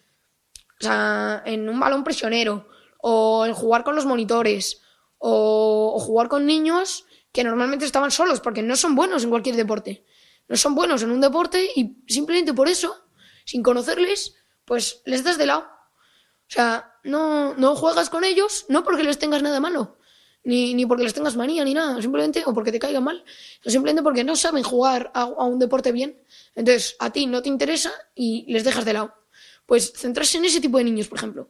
[0.81, 2.67] en un balón prisionero,
[2.99, 4.81] o en jugar con los monitores,
[5.17, 10.05] o, jugar con niños que normalmente estaban solos, porque no son buenos en cualquier deporte.
[10.47, 12.95] No son buenos en un deporte y simplemente por eso,
[13.45, 14.35] sin conocerles,
[14.65, 15.76] pues les das de lado.
[16.47, 19.97] O sea, no, no juegas con ellos, no porque les tengas nada malo,
[20.43, 23.23] ni, ni porque les tengas manía, ni nada, simplemente, o porque te caigan mal,
[23.65, 26.21] simplemente porque no saben jugar a, un deporte bien.
[26.55, 29.13] Entonces, a ti no te interesa y les dejas de lado.
[29.65, 31.49] Pues centrarse en ese tipo de niños, por ejemplo.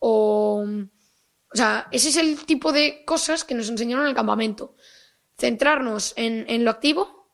[0.00, 4.74] O, o sea, ese es el tipo de cosas que nos enseñaron en el campamento.
[5.38, 7.28] Centrarnos en, en lo activo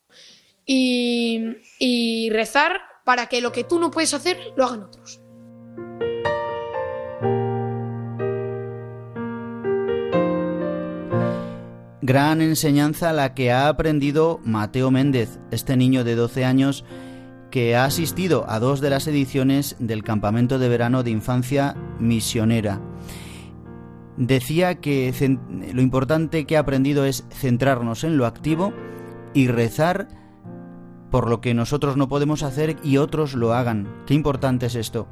[0.63, 5.19] y, y rezar para que lo que tú no puedes hacer lo hagan otros.
[12.09, 16.83] Gran enseñanza la que ha aprendido Mateo Méndez, este niño de 12 años
[17.51, 22.81] que ha asistido a dos de las ediciones del campamento de verano de infancia misionera.
[24.17, 25.13] Decía que
[25.71, 28.73] lo importante que ha aprendido es centrarnos en lo activo
[29.35, 30.07] y rezar
[31.11, 33.87] por lo que nosotros no podemos hacer y otros lo hagan.
[34.07, 35.07] Qué importante es esto.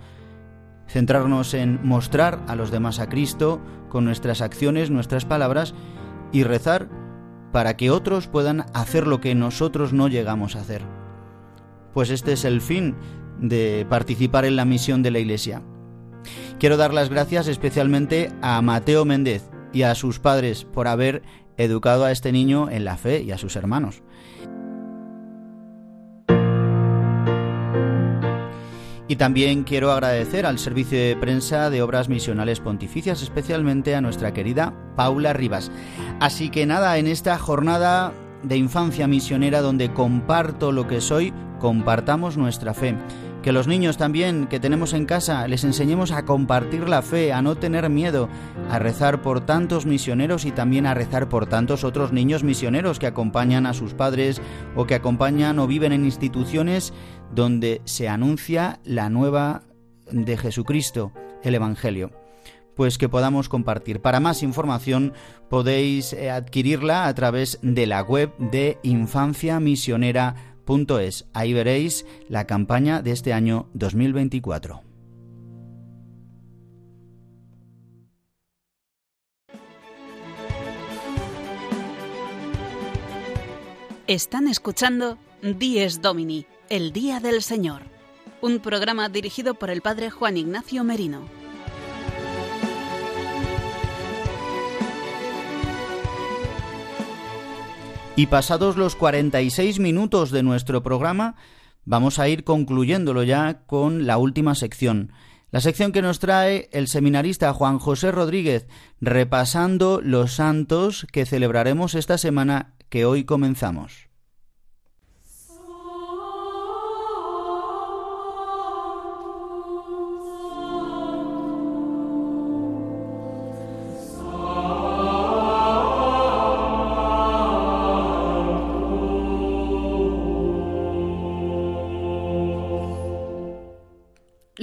[0.88, 5.76] Centrarnos en mostrar a los demás a Cristo con nuestras acciones, nuestras palabras
[6.32, 6.90] y rezar
[7.52, 10.84] para que otros puedan hacer lo que nosotros no llegamos a hacer.
[11.94, 12.96] Pues este es el fin
[13.40, 15.64] de participar en la misión de la Iglesia.
[16.60, 21.24] Quiero dar las gracias especialmente a Mateo Méndez y a sus padres por haber
[21.58, 24.04] educado a este niño en la fe y a sus hermanos.
[29.10, 34.34] Y también quiero agradecer al servicio de prensa de Obras Misionales Pontificias, especialmente a nuestra
[34.34, 35.72] querida Paula Rivas.
[36.20, 38.12] Así que nada, en esta jornada
[38.44, 42.96] de infancia misionera donde comparto lo que soy, compartamos nuestra fe.
[43.42, 47.42] Que los niños también que tenemos en casa les enseñemos a compartir la fe, a
[47.42, 48.30] no tener miedo,
[48.70, 53.08] a rezar por tantos misioneros y también a rezar por tantos otros niños misioneros que
[53.08, 54.42] acompañan a sus padres
[54.76, 56.94] o que acompañan o viven en instituciones
[57.34, 59.64] donde se anuncia la nueva
[60.12, 61.12] de Jesucristo,
[61.44, 62.12] el Evangelio
[62.78, 64.02] pues que podamos compartir.
[64.02, 65.14] Para más información
[65.50, 68.78] podéis eh, adquirirla a través de la web de
[70.68, 71.26] infanciamisionera.es.
[71.34, 74.84] Ahí veréis la campaña de este año 2024.
[84.08, 87.82] Están escuchando Dies Domini, el Día del Señor,
[88.42, 91.37] un programa dirigido por el Padre Juan Ignacio Merino.
[98.18, 101.36] Y pasados los 46 minutos de nuestro programa,
[101.86, 105.12] vamos a ir concluyéndolo ya con la última sección.
[105.52, 108.66] La sección que nos trae el seminarista Juan José Rodríguez,
[109.00, 114.07] repasando los santos que celebraremos esta semana que hoy comenzamos.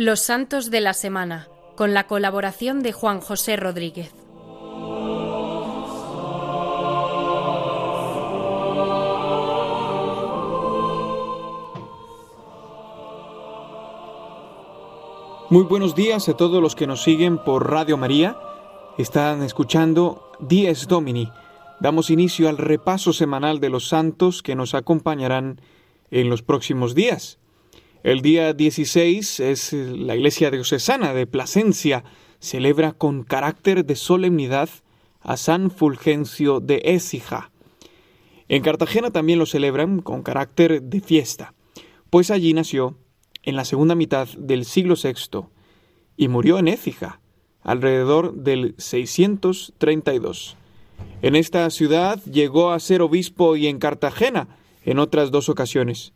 [0.05, 4.13] Los Santos de la Semana, con la colaboración de Juan José Rodríguez.
[15.49, 18.37] Muy buenos días a todos los que nos siguen por Radio María.
[18.99, 21.33] Están escuchando Dies Domini.
[21.81, 25.63] Damos inicio al repaso semanal de los santos que nos acompañarán
[26.11, 27.39] en los próximos días.
[28.05, 32.05] El día 16 es la iglesia diocesana de Plasencia.
[32.39, 34.69] Celebra con carácter de solemnidad
[35.23, 37.51] a San Fulgencio de Écija.
[38.49, 41.55] En Cartagena también lo celebran con carácter de fiesta,
[42.11, 42.99] pues allí nació
[43.43, 45.47] en la segunda mitad del siglo VI
[46.19, 47.23] y murió en Écija
[47.63, 50.59] alrededor del 632.
[51.23, 56.13] En esta ciudad llegó a ser obispo y en Cartagena en otras dos ocasiones.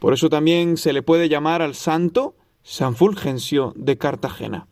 [0.00, 2.34] Por eso también se le puede llamar al santo
[2.64, 4.66] San Fulgencio de Cartagena.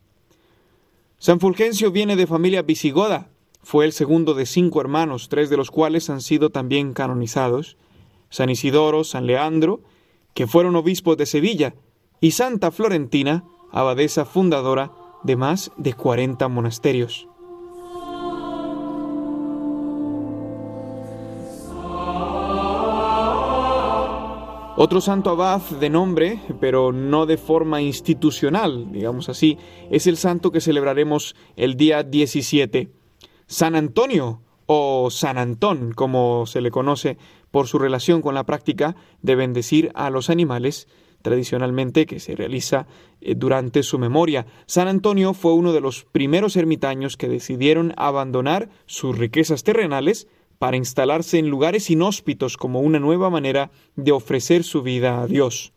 [1.19, 3.29] San Fulgencio viene de familia visigoda,
[3.63, 7.77] fue el segundo de cinco hermanos, tres de los cuales han sido también canonizados,
[8.31, 9.83] San Isidoro, San Leandro,
[10.33, 11.75] que fueron obispos de Sevilla,
[12.21, 14.93] y Santa Florentina, abadesa fundadora
[15.25, 17.29] de más de cuarenta monasterios.
[24.81, 29.59] Otro santo abad de nombre, pero no de forma institucional, digamos así,
[29.91, 32.89] es el santo que celebraremos el día 17.
[33.49, 37.19] San Antonio o San Antón, como se le conoce
[37.51, 40.87] por su relación con la práctica de bendecir a los animales,
[41.23, 42.87] tradicionalmente que se realiza
[43.21, 44.47] eh, durante su memoria.
[44.67, 50.29] San Antonio fue uno de los primeros ermitaños que decidieron abandonar sus riquezas terrenales
[50.59, 55.73] para instalarse en lugares inhóspitos como una nueva manera de ofrecer su vida a Dios.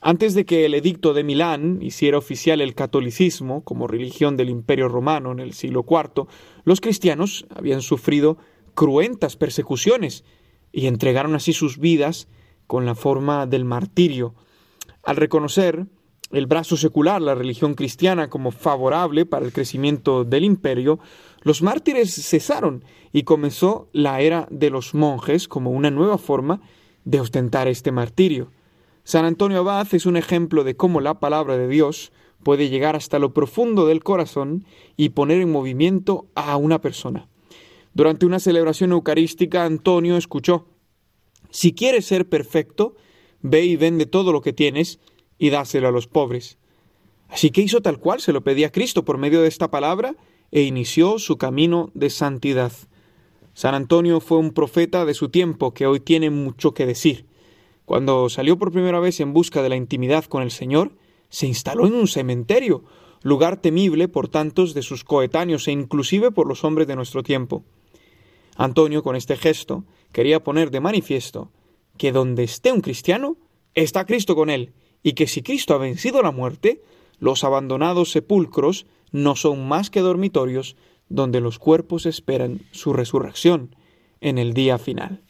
[0.00, 4.88] Antes de que el edicto de Milán hiciera oficial el catolicismo como religión del Imperio
[4.88, 6.26] Romano en el siglo IV,
[6.64, 8.36] los cristianos habían sufrido
[8.74, 10.24] cruentas persecuciones
[10.72, 12.28] y entregaron así sus vidas
[12.66, 14.34] con la forma del martirio.
[15.02, 15.86] Al reconocer
[16.32, 20.98] el brazo secular, la religión cristiana, como favorable para el crecimiento del imperio,
[21.44, 26.62] los mártires cesaron y comenzó la era de los monjes como una nueva forma
[27.04, 28.50] de ostentar este martirio.
[29.04, 33.18] San Antonio Abad es un ejemplo de cómo la palabra de Dios puede llegar hasta
[33.18, 34.64] lo profundo del corazón
[34.96, 37.28] y poner en movimiento a una persona.
[37.92, 40.66] Durante una celebración eucarística, Antonio escuchó,
[41.50, 42.96] Si quieres ser perfecto,
[43.42, 44.98] ve y vende todo lo que tienes
[45.38, 46.56] y dáselo a los pobres.
[47.28, 50.16] Así que hizo tal cual se lo pedía Cristo por medio de esta palabra
[50.50, 52.72] e inició su camino de santidad.
[53.54, 57.26] San Antonio fue un profeta de su tiempo que hoy tiene mucho que decir.
[57.84, 60.92] Cuando salió por primera vez en busca de la intimidad con el Señor,
[61.28, 62.84] se instaló en un cementerio,
[63.22, 67.64] lugar temible por tantos de sus coetáneos e inclusive por los hombres de nuestro tiempo.
[68.56, 71.50] Antonio, con este gesto, quería poner de manifiesto
[71.96, 73.36] que donde esté un cristiano,
[73.74, 74.72] está Cristo con él,
[75.02, 76.82] y que si Cristo ha vencido la muerte,
[77.18, 80.74] los abandonados sepulcros no son más que dormitorios
[81.08, 83.76] donde los cuerpos esperan su resurrección
[84.20, 85.22] en el día final.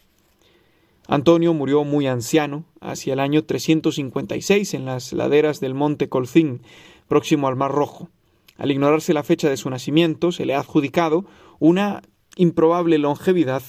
[1.07, 6.63] Antonio murió muy anciano, hacia el año 356, en las laderas del monte Colcín,
[7.09, 8.09] próximo al Mar Rojo.
[8.57, 11.27] Al ignorarse la fecha de su nacimiento, se le ha adjudicado
[11.59, 12.01] una
[12.37, 13.63] improbable longevidad,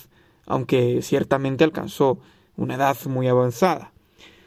[0.46, 2.20] aunque ciertamente alcanzó
[2.56, 3.92] una edad muy avanzada.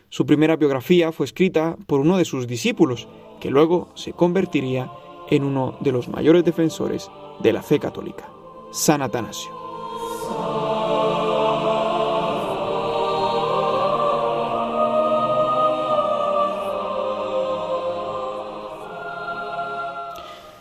[0.09, 3.07] Su primera biografía fue escrita por uno de sus discípulos,
[3.39, 5.08] que luego se convertiría en
[5.45, 7.11] uno de los mayores defensores
[7.41, 8.29] de la fe católica,
[8.71, 9.59] San Atanasio.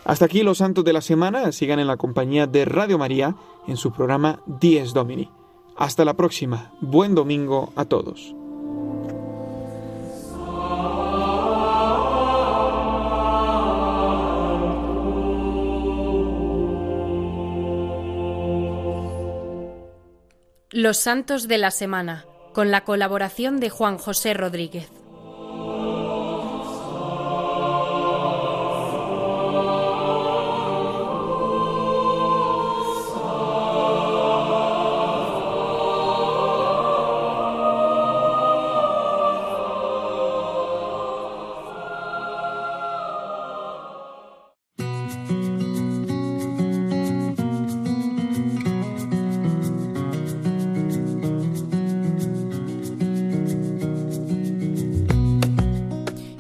[0.08, 1.52] Hasta aquí los santos de la semana.
[1.52, 3.36] Sigan en la compañía de Radio María
[3.68, 5.30] en su programa Dies Domini.
[5.76, 6.72] Hasta la próxima.
[6.80, 8.34] Buen domingo a todos.
[20.78, 24.92] Los Santos de la Semana, con la colaboración de Juan José Rodríguez.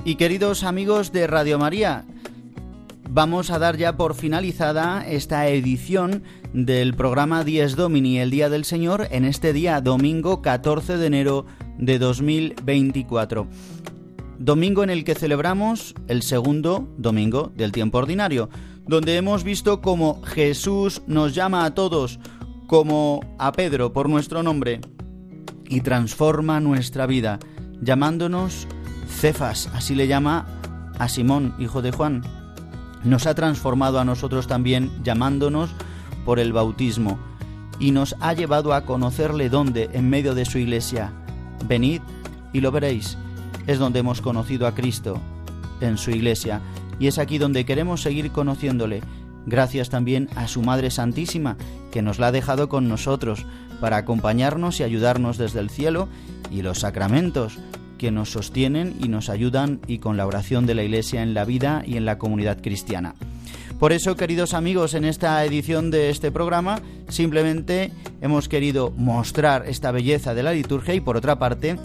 [0.07, 2.05] Y queridos amigos de Radio María,
[3.09, 8.63] vamos a dar ya por finalizada esta edición del programa Dies Domini, el Día del
[8.63, 11.45] Señor, en este día domingo 14 de enero
[11.77, 13.49] de 2024.
[14.39, 18.49] Domingo en el que celebramos el segundo domingo del tiempo ordinario,
[18.87, 22.17] donde hemos visto cómo Jesús nos llama a todos,
[22.67, 24.79] como a Pedro por nuestro nombre,
[25.67, 27.39] y transforma nuestra vida,
[27.81, 28.69] llamándonos
[29.17, 30.45] Cefas, así le llama
[30.99, 32.21] a Simón, hijo de Juan.
[33.03, 35.71] Nos ha transformado a nosotros también llamándonos
[36.23, 37.17] por el bautismo
[37.79, 41.11] y nos ha llevado a conocerle dónde, en medio de su iglesia.
[41.67, 42.01] Venid
[42.53, 43.17] y lo veréis.
[43.65, 45.19] Es donde hemos conocido a Cristo,
[45.81, 46.61] en su iglesia,
[46.99, 49.01] y es aquí donde queremos seguir conociéndole.
[49.47, 51.57] Gracias también a su Madre Santísima,
[51.91, 53.47] que nos la ha dejado con nosotros
[53.81, 56.07] para acompañarnos y ayudarnos desde el cielo,
[56.51, 57.57] y los sacramentos,
[57.97, 61.45] que nos sostienen y nos ayudan y con la oración de la Iglesia en la
[61.45, 63.15] vida y en la comunidad cristiana.
[63.79, 66.79] Por eso, queridos amigos, en esta edición de este programa
[67.09, 67.91] simplemente
[68.21, 71.77] hemos querido mostrar esta belleza de la liturgia y por otra parte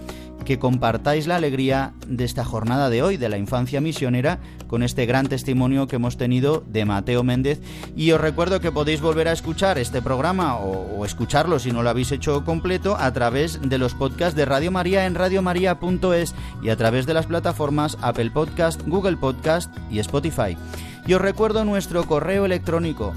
[0.43, 5.05] que compartáis la alegría de esta jornada de hoy, de la infancia misionera, con este
[5.05, 7.61] gran testimonio que hemos tenido de Mateo Méndez.
[7.95, 11.89] Y os recuerdo que podéis volver a escuchar este programa o, escucharlo si no lo
[11.89, 16.75] habéis hecho completo a través de los podcasts de Radio María en radiomaria.es y a
[16.75, 20.57] través de las plataformas Apple Podcast, Google Podcast y Spotify.
[21.05, 23.13] Y os recuerdo nuestro correo electrónico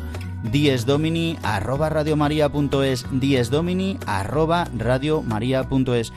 [0.51, 6.13] diesdomini arroba radiomaria.es diesdomini arroba radiomaria.es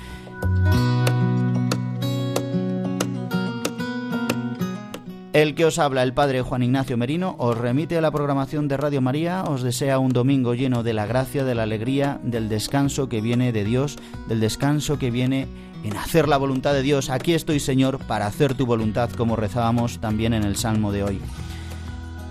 [5.40, 8.76] El que os habla, el padre Juan Ignacio Merino, os remite a la programación de
[8.76, 13.08] Radio María, os desea un domingo lleno de la gracia, de la alegría, del descanso
[13.08, 13.96] que viene de Dios,
[14.28, 15.48] del descanso que viene
[15.86, 17.10] en hacer la voluntad de Dios.
[17.10, 21.22] Aquí estoy, Señor, para hacer tu voluntad, como rezábamos también en el Salmo de hoy.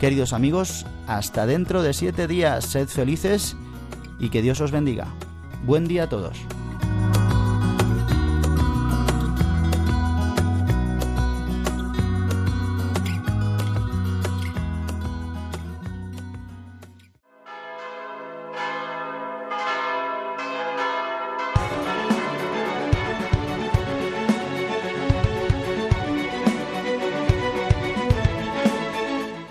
[0.00, 3.56] Queridos amigos, hasta dentro de siete días, sed felices
[4.20, 5.06] y que Dios os bendiga.
[5.64, 6.36] Buen día a todos.